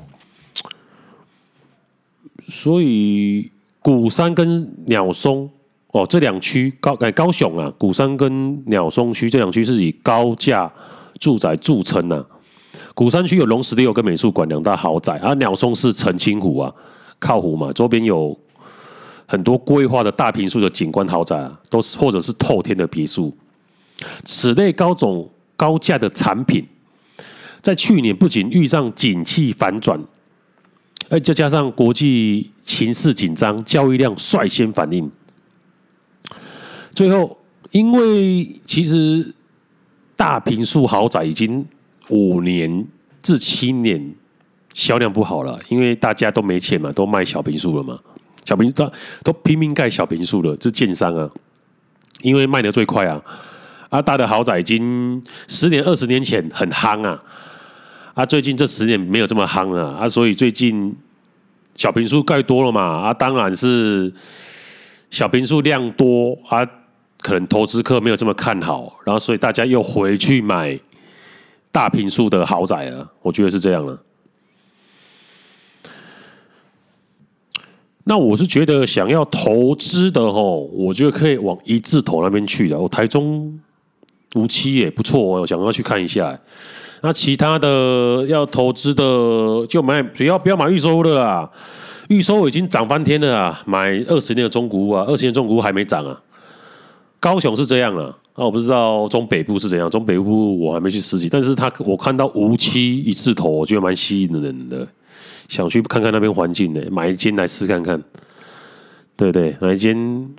[2.47, 3.49] 所以
[3.81, 5.49] 鼓山跟鸟松
[5.91, 10.71] 哦，这两区高哎高雄啊，鼓山跟鸟松区这两区是以高价
[11.19, 12.23] 住宅著称呐。
[12.93, 16.73] 鼓山区有龙十六跟美术馆两大豪宅，啊、鸟松是澄清湖啊，
[17.19, 18.37] 靠湖嘛，周边有
[19.25, 23.35] 很多规划的大坪墅的景观豪宅啊，都是或者是透天的别墅。
[24.23, 26.65] 此类高种高价的产品，
[27.61, 29.99] 在去年不仅遇上景气反转。
[31.07, 35.09] 再加上国际情势紧张，交易量率先反应。
[36.95, 37.37] 最后，
[37.69, 39.35] 因为其实
[40.15, 41.63] 大坪墅豪宅已经
[42.09, 42.85] 五年
[43.21, 44.15] 至七年
[44.73, 47.99] 销量不好了，因为大家都没钱嘛，都卖小坪墅了嘛，
[48.45, 48.89] 小平都
[49.23, 51.29] 都拼命盖小平数了，这建商啊，
[52.21, 53.21] 因为卖得最快啊，
[53.89, 57.21] 啊大的豪宅已经十年二十年前很夯啊。
[58.13, 60.95] 啊，最近这十年没有这么夯了啊，所以最近
[61.75, 62.81] 小平数盖多了嘛。
[62.81, 64.09] 啊，当然是
[65.09, 66.65] 小平数量多啊，
[67.19, 70.79] 可能投资客没有这么看好，然后所以大家又回去买
[71.73, 74.01] 大平数的豪宅啊，我觉得是这样了。
[78.07, 83.59] 那我是觉得想要投资的吼，我觉得可以往一字头那边去的，我台中
[84.35, 86.39] 无期也不错，我想要去看一下。
[87.01, 89.03] 那其他的要投资的
[89.67, 91.49] 就买，不要不要买预售的啊，
[92.09, 93.63] 预售已经涨翻天了啊！
[93.65, 96.19] 买二十年的中古屋啊，二十年中古屋还没涨啊。
[97.19, 104.87] 高雄是这样了，啊，我不知道中北部是怎样，中北部我还没去实习，但是他我看到无期一字头，我觉得蛮吸引人的，
[105.47, 108.03] 想去看看那边环境呢，买一间来试看看。
[109.15, 110.35] 对对，买一间，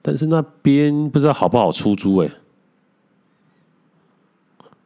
[0.00, 2.30] 但是那边不知道好不好出租哎。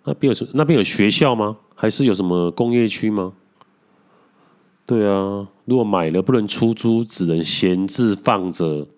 [0.05, 1.57] 那边有什那边有学校吗？
[1.77, 3.33] 还是有什么工业区吗？
[4.85, 8.89] 对啊，如果买了不能出租，只能闲置放着。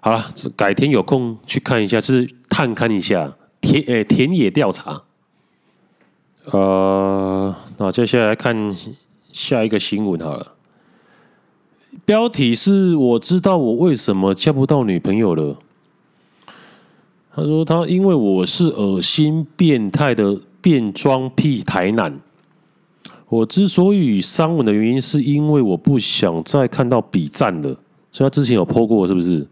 [0.00, 5.04] 好了，改天有空去看一下，是探勘一下田诶田野调查。
[6.52, 8.74] 呃，那接下来看
[9.32, 10.52] 下一个新闻好了。
[12.04, 15.56] 标题是我知道我为什么交不到女朋友了。
[17.34, 22.20] 他说他因为我是恶心变态的变装癖台男。
[23.28, 27.76] 我之所以删文的原因是因为我不想再看到比赞了。
[28.12, 29.44] 所以他之前有 po 过是不是？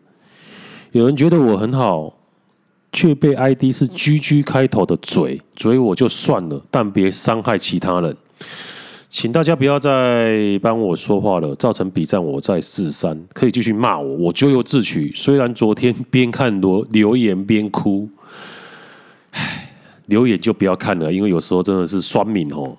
[0.92, 2.14] 有人觉得我很好。
[2.95, 8.16] 却被 ID 是 GG 开头的嘴嘴我就算了，但别伤害其他人，
[9.09, 15.12] 请大家不要再帮我说话了，造成比战我在四三，可以继续骂我，我咎由自取。
[15.12, 18.09] 虽然昨天边看留留言边哭，
[19.32, 19.72] 唉，
[20.07, 22.76] 留言就不要看了，因为有时候真的是酸民哦，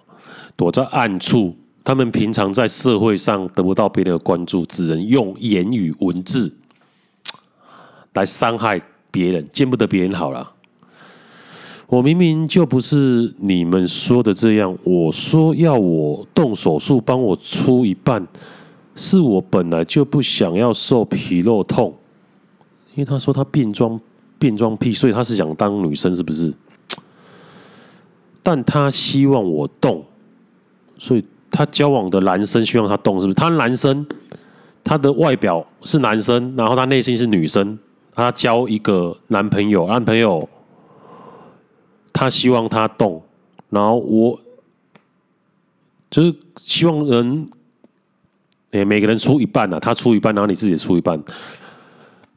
[0.55, 1.53] 躲在暗处，
[1.83, 6.55] 他们平常在社会上得不到别人的关注，只能用言语文字
[8.13, 8.81] 来伤害。
[9.15, 10.51] 别人见不得别人好了，
[11.87, 14.77] 我明明就不是你们说的这样。
[14.83, 18.27] 我说要我动手术帮我出一半，
[18.93, 21.95] 是我本来就不想要受皮肉痛，
[22.95, 23.97] 因为他说他变装
[24.37, 26.53] 变装癖，所以他是想当女生，是不是？
[28.43, 30.03] 但他希望我动，
[30.97, 33.33] 所以他交往的男生希望他动，是不是？
[33.33, 34.05] 他男生，
[34.83, 37.79] 他的外表是男生，然后他内心是女生。
[38.15, 40.47] 他交一个男朋友，男朋友
[42.13, 43.21] 他希望他动，
[43.69, 44.39] 然后我
[46.09, 47.49] 就是希望人，
[48.71, 51.21] 哎，每个人出一半啊，他出一半，然后你自己出一半，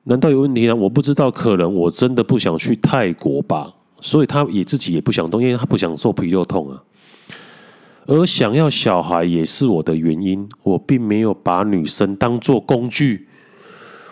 [0.03, 0.75] 难道有问题呢？
[0.75, 3.71] 我不知道，可能我真的不想去泰国吧，
[4.01, 6.83] 所以他也自己也不想动，因为他不想受皮肉痛啊。
[8.07, 13.28] 而想要小孩也是我的原因，我并没有把女生当做工具。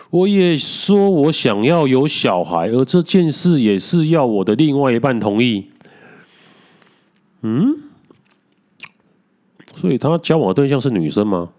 [0.09, 5.67] 我也说，我想要有小孩，而这件事也是要我的另外一半同意。
[7.41, 7.75] 嗯，
[9.75, 11.49] 所以他交往的对象是女生吗？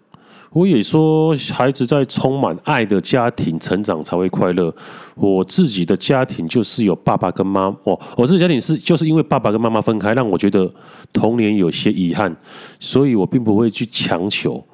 [0.51, 4.75] 我也说，孩子在充满爱的家庭成长才会快乐。
[5.15, 10.69] 我自己的家庭就是有爸爸跟妈，我，我自己家庭是就是因为爸爸跟妈妈分开，让我觉得
[11.13, 12.35] 童年有些遗憾，
[12.81, 14.65] 所以我并不会去强求，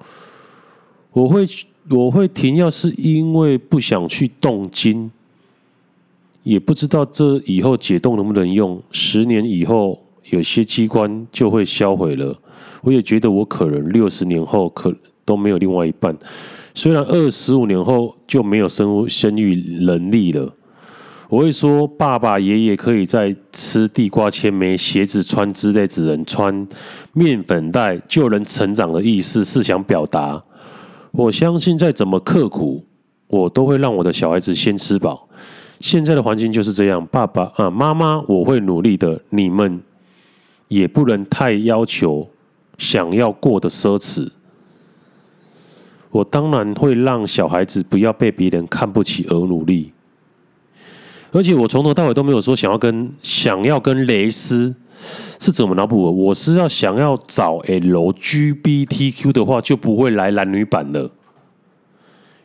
[1.11, 1.45] 我会。
[1.91, 5.11] 我会停药，是因为不想去动经，
[6.43, 8.82] 也不知道这以后解冻能不能用。
[8.91, 12.39] 十年以后，有些器官就会销毁了。
[12.80, 16.16] 我也觉得我可能六十年后可都没有另外一半，
[16.74, 19.55] 虽然二十五年后就没有生生育
[19.85, 20.55] 能力了。
[21.28, 26.66] 我会说，爸爸、爷爷可以在吃地瓜切没鞋子穿之类，只能穿
[27.12, 30.43] 面粉袋就能成长的意思是想表达。
[31.16, 32.84] 我相信再怎么刻苦，
[33.28, 35.28] 我都会让我的小孩子先吃饱。
[35.78, 39.20] 现在的环境就是这样，爸爸啊，妈妈，我会努力的。
[39.30, 39.80] 你们
[40.66, 42.28] 也不能太要求，
[42.78, 44.28] 想要过的奢侈。
[46.10, 49.92] 我当然会让小孩子不要被别人看不起而努力。
[51.30, 54.74] 而且我从头到尾都没有说想要跟想要跟蕾丝。
[55.40, 56.11] 是怎么脑补的？
[56.12, 61.11] 我是要想要找 LGBTQ 的话，就不会来男女版了。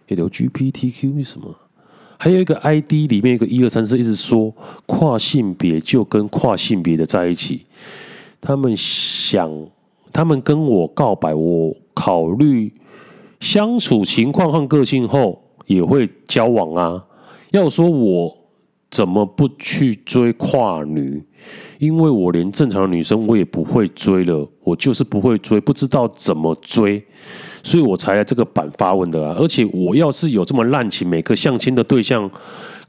[0.08, 1.56] LGBTQ 为什么？
[2.18, 4.54] 还有一个 ID 里面一个一二三四，一直说
[4.86, 7.62] 跨性别就跟跨性别的在一起。
[8.42, 9.50] 他们想，
[10.12, 12.74] 他们跟我告白，我考虑
[13.40, 17.06] 相处情况和个性后也会交往啊。
[17.52, 18.39] 要说我。
[18.90, 21.24] 怎么不去追跨女？
[21.78, 27.02] 因为我连正常的女生我也不会追了，我就是不会追，不知道怎么追，
[27.64, 29.36] 所以我才来这个版发问的啊！
[29.40, 32.30] 而且我要是有这么滥情，每个相亲的对象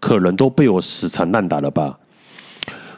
[0.00, 1.98] 可能都被我死缠烂打了吧？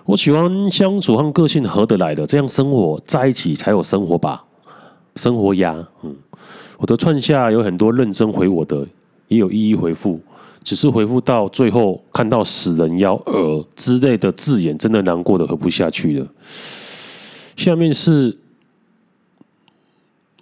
[0.05, 4.43] 我喜欢相处和个性合得来的，这样生活在一起才有生活吧？
[5.17, 6.17] 生活呀，嗯，
[6.79, 8.87] 我的串下有很多认真回我的，
[9.29, 10.19] 也有一一回复。
[10.65, 16.27] 只是回复到最后，看到死人妖儿之类的字眼，真的难过的喝不下去了。
[17.57, 18.39] 下面是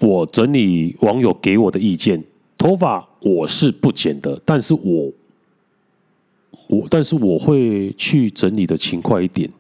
[0.00, 2.22] 我整理网友给我的意见：
[2.56, 5.12] 头发我是不剪的，但是我
[6.68, 9.50] 我但是我会去整理的勤快一点。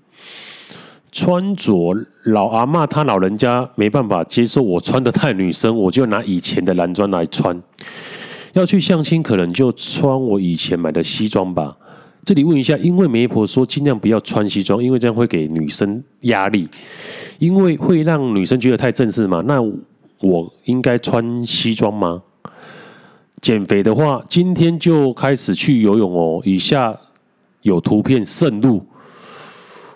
[1.12, 1.92] 穿着
[2.22, 7.60] 老阿嬷她老人家没办法接受我穿的太女生，我就拿以前的男装来穿。
[8.52, 11.76] 要去相亲，可能就穿我以前买的西装吧。
[12.24, 16.68] 这里问一下，因为媒婆说尽量不要穿西装，因为这样会给女生压力，
[17.38, 19.42] 因为会让女生觉得太正式嘛。
[19.46, 19.60] 那
[20.20, 22.22] 我应该穿西装吗？
[23.40, 26.42] 减肥的话，今天就开始去游泳哦。
[26.44, 26.94] 以下
[27.62, 28.84] 有图片渗入。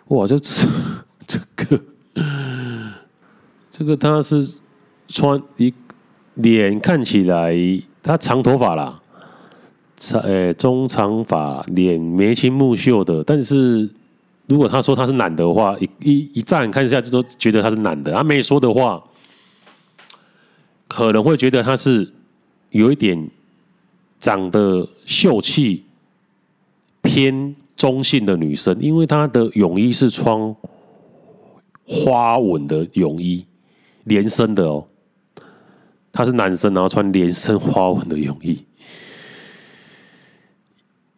[0.09, 0.67] 哇，这这
[1.27, 1.81] 这个
[3.69, 4.61] 这个他是
[5.09, 5.73] 穿一
[6.35, 7.55] 脸看起来
[8.05, 9.01] 他长头发啦，
[9.97, 13.25] 长诶中长发，脸眉清目秀的。
[13.25, 13.89] 但是
[14.47, 18.13] 如果他说他是男的话，一一一乍眼看一下就都觉得他是男的。
[18.13, 19.03] 他没说的话，
[20.87, 22.13] 可能会觉得他是
[22.71, 23.31] 有一点
[24.21, 25.85] 长得秀气
[27.01, 30.55] 偏中性的女生，因为她的泳衣是穿
[31.87, 33.47] 花纹的泳衣，
[34.05, 34.87] 连身的哦。
[36.15, 38.65] 他是男生，然后穿连身花纹的泳衣。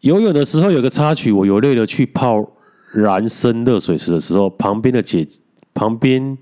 [0.01, 2.43] 游泳的时候有个插曲，我游累了去泡
[2.95, 5.27] 男生热水池的时候，旁边的姐，
[5.75, 6.39] 旁边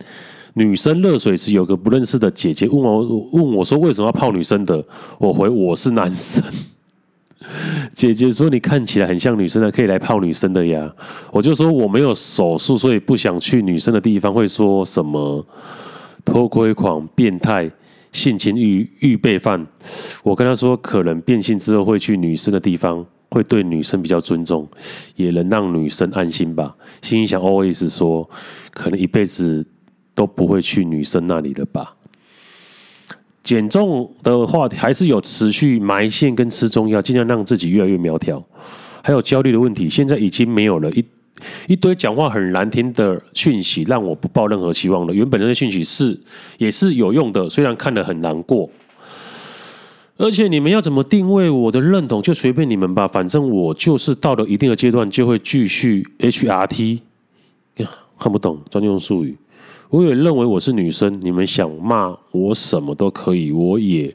[0.52, 4.84] 女生热水池有个不认识的姐姐问我问我说为什么要泡女生的？
[5.18, 6.40] 我回我是男生。
[7.92, 10.94] 姐姐说你看起来很像女生的，可以来泡女生的呀。
[11.32, 14.32] 我就说我没有手术，所以不想去女生的地方。
[14.32, 15.44] 会说什么
[16.24, 17.70] 偷窥狂、变态？
[18.14, 19.66] 性侵预预备犯，
[20.22, 24.66] 我跟他说，可能变性之后会去女生的地方，会对女生比较尊重，
[25.16, 26.74] 也能让女生安心吧。
[27.02, 28.30] 心里想，always 说，
[28.70, 29.66] 可能一辈子
[30.14, 31.96] 都不会去女生那里了吧。
[33.42, 38.42] 减重的话，还是有持续埋线跟吃中药，尽量让自己越来越苗条。
[39.02, 41.04] 还有焦虑的问题，现在已经没有了一。
[41.66, 45.12] 一堆讲话很难听的讯息，让我不抱任何希望了。
[45.12, 46.18] 原本那些讯息是
[46.58, 48.68] 也是有用的，虽然看得很难过。
[50.16, 53.08] 而且你们要怎么定位我的认同，就随便你们吧。
[53.08, 57.00] 反正我就是到了一定的阶段，就会继续 HRT。
[57.78, 59.36] 呀，看不懂专用术语。
[59.90, 64.14] 我也认为我是女生，你们想骂我什么都可以，我也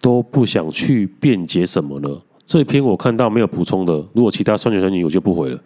[0.00, 2.20] 都不想去辩解什么了。
[2.44, 5.60] 这篇我看到没有补充的，如果其他酸女酸女，我就不回了。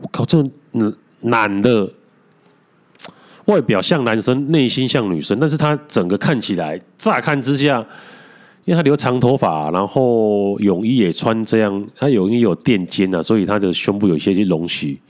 [0.00, 0.42] 我靠，这
[0.72, 1.92] 男男的
[3.44, 7.84] 外表像男生，内心像女生，但是他整个看起来，乍看之下，
[8.64, 15.00] 因为他留长头发，然后泳衣也穿这样，他泳衣有垫肩啊，所以他的胸部有一些些隆起。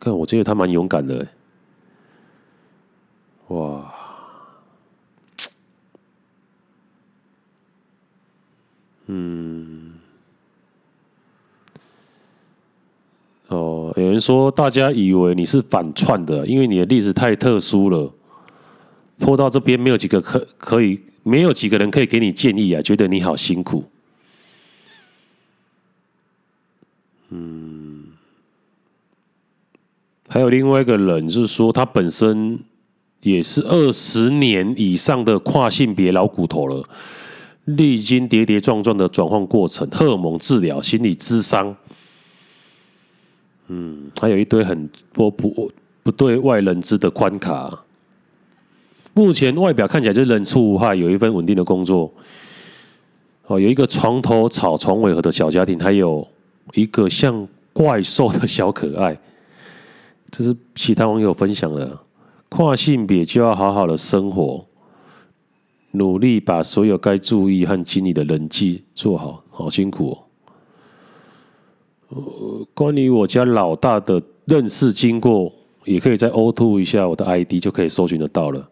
[0.00, 1.26] 看，我觉得他蛮勇敢的，
[3.48, 3.92] 哇，
[9.06, 9.57] 嗯。
[13.48, 18.12] 哦，有人说大家以为你是反串的，因为你的例子太特殊了。
[19.18, 23.82] 拖到这边没有几个可可以，没有几个人可以给你建议啊，觉得你好辛苦。
[27.30, 28.04] 嗯，
[30.28, 32.60] 还有另外一个人就是说，他本身
[33.22, 36.88] 也是二十年以上的跨性别老骨头了，
[37.64, 41.74] 历经跌跌撞撞的转换过程，荷尔蒙治疗、心理咨商。
[43.68, 45.70] 嗯，还有一堆很多不
[46.02, 47.84] 不对外人知的关卡。
[49.14, 52.12] 目前外表看起来就是人畜无害，有一份稳定的工作。
[53.46, 56.26] 哦，有一个床头吵床尾和的小家庭，还有
[56.74, 59.18] 一个像怪兽的小可爱。
[60.30, 61.98] 这是其他网友分享的。
[62.50, 64.64] 跨性别就要好好的生活，
[65.90, 70.27] 努力把所有该注意和经历的人际做好，好辛苦哦。
[72.08, 75.52] 呃，关于我家老大的认识经过，
[75.84, 78.70] 也可以再 O2 一下我的 ID，就可以搜寻得到了。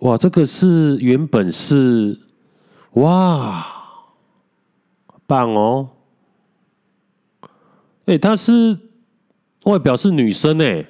[0.00, 2.18] 哇，这个是原本是
[2.94, 3.64] 哇，
[5.26, 5.88] 棒哦！
[8.06, 8.76] 哎，她是
[9.64, 10.84] 外表是女生哎，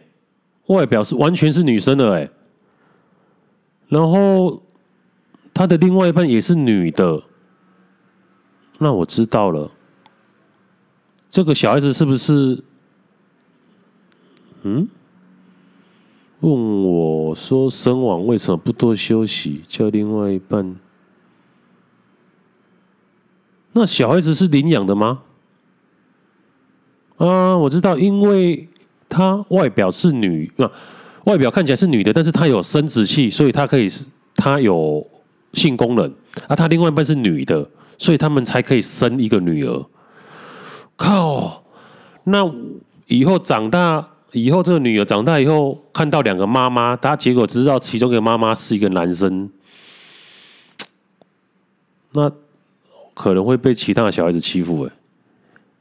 [0.69, 2.31] 外表是完全是女生的哎，
[3.89, 4.63] 然后
[5.53, 7.23] 她的另外一半也是女的，
[8.79, 9.71] 那我知道了。
[11.33, 12.63] 这个小孩子是不是？
[14.65, 14.87] 嗯？
[16.41, 19.63] 问我说生完为什么不多休息？
[19.67, 20.77] 叫另外一半？
[23.73, 25.23] 那小孩子是领养的吗？
[27.17, 28.69] 啊，我知道，因为
[29.09, 30.71] 他外表是女，啊，
[31.25, 33.89] 外表看起来是女的，但是他有生殖器，所以他可以，
[34.35, 35.09] 他有
[35.55, 36.15] 性功能。
[36.47, 37.67] 啊，他另外一半是女的，
[37.97, 39.87] 所以他们才可以生一个女儿。
[40.97, 41.65] 靠！
[42.25, 42.49] 那
[43.07, 49.51] 以后长大以后，这个女儿长大以后看到两个妈妈，她结果知道其中一个妈妈是一个男生，
[52.13, 52.31] 那
[53.15, 54.93] 可能会被其他的小孩子欺负哎。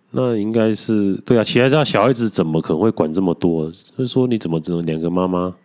[0.09, 3.71] 那应该是对啊，其他家小孩子怎么可能会管这么多？
[3.71, 5.55] 就是说你怎么只能两个妈妈？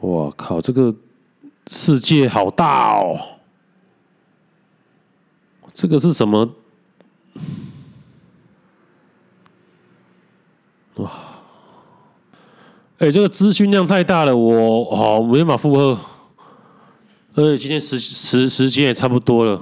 [0.00, 0.60] 哇靠！
[0.60, 0.94] 这个
[1.66, 3.18] 世界好大哦！
[5.74, 6.48] 这个是什么？
[10.96, 11.10] 哇！
[12.98, 15.98] 哎，这个资讯量太大了，我好没办法负荷。
[17.34, 19.60] 而且，今天时时时间也差不多了，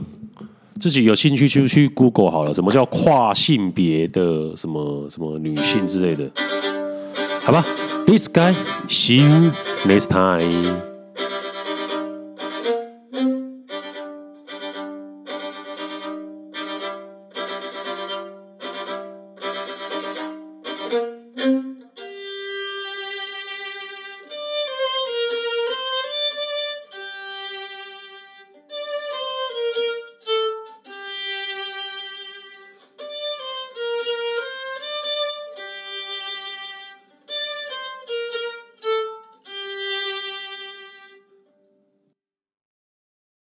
[0.80, 6.30] 自己有兴趣就去 Google 好了，什么叫跨性别的什么什么女性之类的，
[7.42, 7.66] 好吧
[8.06, 8.54] ？This guy,
[8.86, 9.50] see you
[9.84, 10.93] next time.